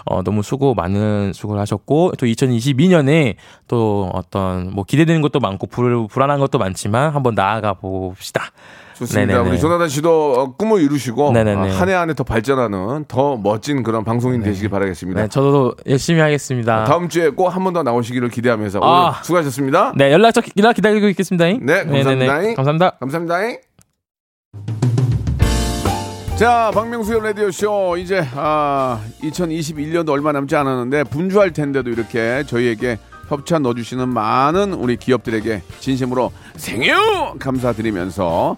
어, 0.05 0.21
너무 0.21 0.43
수고 0.43 0.75
많은 0.75 1.33
수고를 1.33 1.59
하셨고 1.59 2.11
또 2.19 2.27
2022년에 2.27 3.33
또 3.67 4.11
어떤 4.13 4.71
뭐 4.71 4.83
기대되는 4.83 5.23
것도 5.23 5.39
많고 5.39 5.65
불, 5.65 6.07
불안한 6.07 6.39
것도 6.39 6.59
많지만 6.59 7.15
한번 7.15 7.33
나아가 7.33 7.73
봅시다. 7.73 8.51
좋습니다. 8.97 9.33
네네네. 9.33 9.49
우리 9.49 9.59
조나단 9.59 9.87
씨도 9.89 10.33
어, 10.33 10.55
꿈을 10.55 10.81
이루시고. 10.81 11.33
한해한해더 11.33 12.23
발전하는 12.23 13.05
더 13.07 13.37
멋진 13.37 13.83
그런 13.83 14.03
방송인 14.03 14.41
되시길 14.43 14.69
바라겠습니다. 14.69 15.21
네, 15.21 15.27
저도 15.27 15.75
열심히 15.87 16.19
하겠습니다. 16.21 16.83
다음 16.85 17.09
주에 17.09 17.29
꼭 17.29 17.47
한 17.49 17.63
번 17.63 17.73
더 17.73 17.81
나오시기를 17.83 18.29
기대하면서 18.29 18.79
오늘 18.79 18.91
아. 18.91 19.19
수고하셨습니다. 19.23 19.93
네, 19.95 20.11
연락 20.11 20.31
저 20.33 20.41
연락 20.57 20.73
기다리고 20.75 21.07
있겠습니다. 21.09 21.45
네, 21.45 21.83
감사합니다. 21.85 22.53
감사합니다. 22.55 22.91
감사합니다. 22.99 23.37
자, 26.35 26.71
박명수의 26.73 27.21
라디오 27.23 27.51
쇼 27.51 27.95
이제 27.97 28.25
아 28.35 28.99
2021년도 29.21 30.09
얼마 30.09 30.31
남지 30.31 30.55
않았는데 30.55 31.05
분주할 31.05 31.51
텐데도 31.53 31.89
이렇게 31.91 32.43
저희에게 32.47 32.97
협찬 33.29 33.61
넣어주시는 33.63 34.09
많은 34.09 34.73
우리 34.73 34.97
기업들에게 34.97 35.61
진심으로 35.79 36.31
thank 36.57 36.80
you 36.80 36.93
감사드리면서 37.39 38.57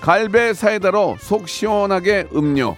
갈배 0.00 0.54
사이다로 0.54 1.16
속 1.20 1.48
시원하게 1.48 2.28
음료. 2.34 2.76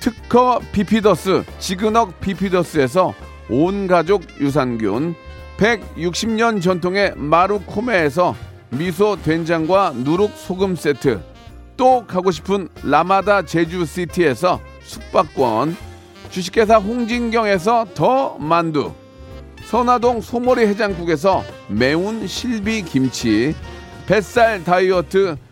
특허 0.00 0.60
비피더스 0.72 1.44
지그넉 1.58 2.20
비피더스에서 2.20 3.14
온 3.50 3.86
가족 3.86 4.22
유산균. 4.40 5.14
160년 5.58 6.62
전통의 6.62 7.12
마루코메에서 7.16 8.34
미소 8.70 9.20
된장과 9.20 9.92
누룩 9.96 10.32
소금 10.36 10.76
세트. 10.76 11.20
또 11.76 12.06
가고 12.06 12.30
싶은 12.30 12.68
라마다 12.82 13.42
제주시티에서 13.42 14.60
숙박권. 14.82 15.76
주식회사 16.30 16.76
홍진경에서 16.76 17.86
더 17.94 18.38
만두. 18.38 18.92
선화동 19.64 20.20
소머리 20.20 20.66
해장국에서 20.66 21.42
매운 21.68 22.26
실비 22.26 22.82
김치. 22.82 23.54
뱃살 24.06 24.64
다이어트 24.64 25.36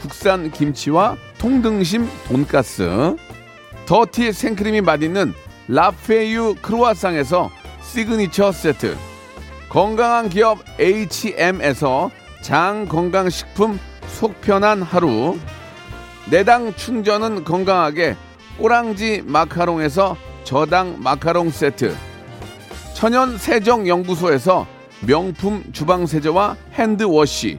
국산 0.00 0.50
김치와 0.50 1.16
통등심 1.38 2.08
돈가스 2.26 3.16
더티 3.86 4.32
생크림이 4.32 4.80
맛있는 4.80 5.34
라페유 5.68 6.56
크로아상에서 6.62 7.50
시그니처 7.82 8.52
세트 8.52 8.96
건강한 9.68 10.28
기업 10.28 10.58
H&M에서 10.78 12.10
장 12.40 12.86
건강식품 12.86 13.78
속편한 14.08 14.82
하루 14.82 15.38
내당 16.30 16.74
충전은 16.74 17.44
건강하게 17.44 18.16
꼬랑지 18.58 19.22
마카롱에서 19.26 20.16
저당 20.44 20.96
마카롱 20.98 21.50
세트 21.50 21.94
천연 22.94 23.36
세정 23.36 23.86
연구소에서 23.86 24.66
명품 25.00 25.62
주방 25.72 26.06
세제와 26.06 26.56
핸드워시 26.74 27.58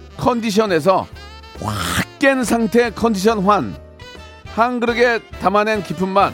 컨디션에서 0.21 1.07
확 1.59 2.01
깬 2.19 2.43
상태 2.43 2.91
컨디션 2.91 3.39
환. 3.39 3.75
한 4.45 4.79
그릇에 4.79 5.17
담아낸 5.41 5.81
깊은 5.81 6.07
맛. 6.07 6.31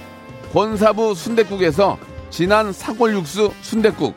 권사부 0.52 1.16
순댓국에서 1.16 1.98
진한 2.30 2.74
사골 2.74 3.14
육수 3.14 3.54
순댓국. 3.62 4.14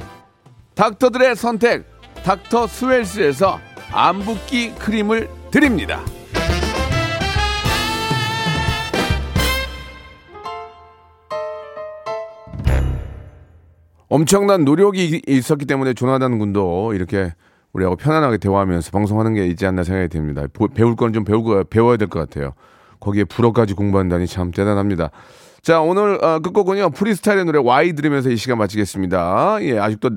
닥터들의 0.74 1.36
선택 1.36 1.86
닥터 2.24 2.66
스웰스에서 2.66 3.60
안붓기 3.92 4.74
크림을 4.80 5.28
드립니다. 5.52 6.00
엄청난 14.08 14.64
노력이 14.64 15.22
있었기 15.24 15.66
때문에 15.66 15.94
조나단 15.94 16.40
군도 16.40 16.94
이렇게 16.94 17.32
우리하고 17.72 17.96
편안하게 17.96 18.38
대화하면서 18.38 18.90
방송하는 18.90 19.34
게 19.34 19.46
있지 19.46 19.64
않나 19.66 19.84
생각이 19.84 20.08
듭니다. 20.08 20.44
보- 20.52 20.68
배울 20.68 20.96
건 20.96 21.12
좀 21.12 21.24
배우고 21.24 21.64
배워야 21.64 21.96
될 21.96 22.08
것 22.08 22.18
같아요. 22.18 22.52
거기에 23.00 23.24
불어까지 23.24 23.74
공부한다니 23.74 24.26
참 24.26 24.50
대단합니다. 24.50 25.10
자 25.62 25.80
오늘 25.80 26.22
어, 26.24 26.40
끝곡은요 26.40 26.90
프리스타일의 26.90 27.44
노래 27.44 27.58
Y 27.58 27.92
들으면서 27.94 28.30
이 28.30 28.36
시간 28.36 28.58
마치겠습니다. 28.58 29.58
예 29.62 29.78
아직도 29.78 30.10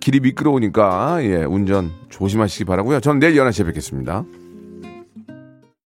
길이 0.00 0.20
미끄러우니까 0.20 1.18
예 1.22 1.44
운전 1.44 1.90
조심하시기 2.10 2.64
바라고요. 2.64 3.00
저는 3.00 3.20
내일 3.20 3.34
11시에 3.36 3.64
뵙겠습니다. 3.66 4.24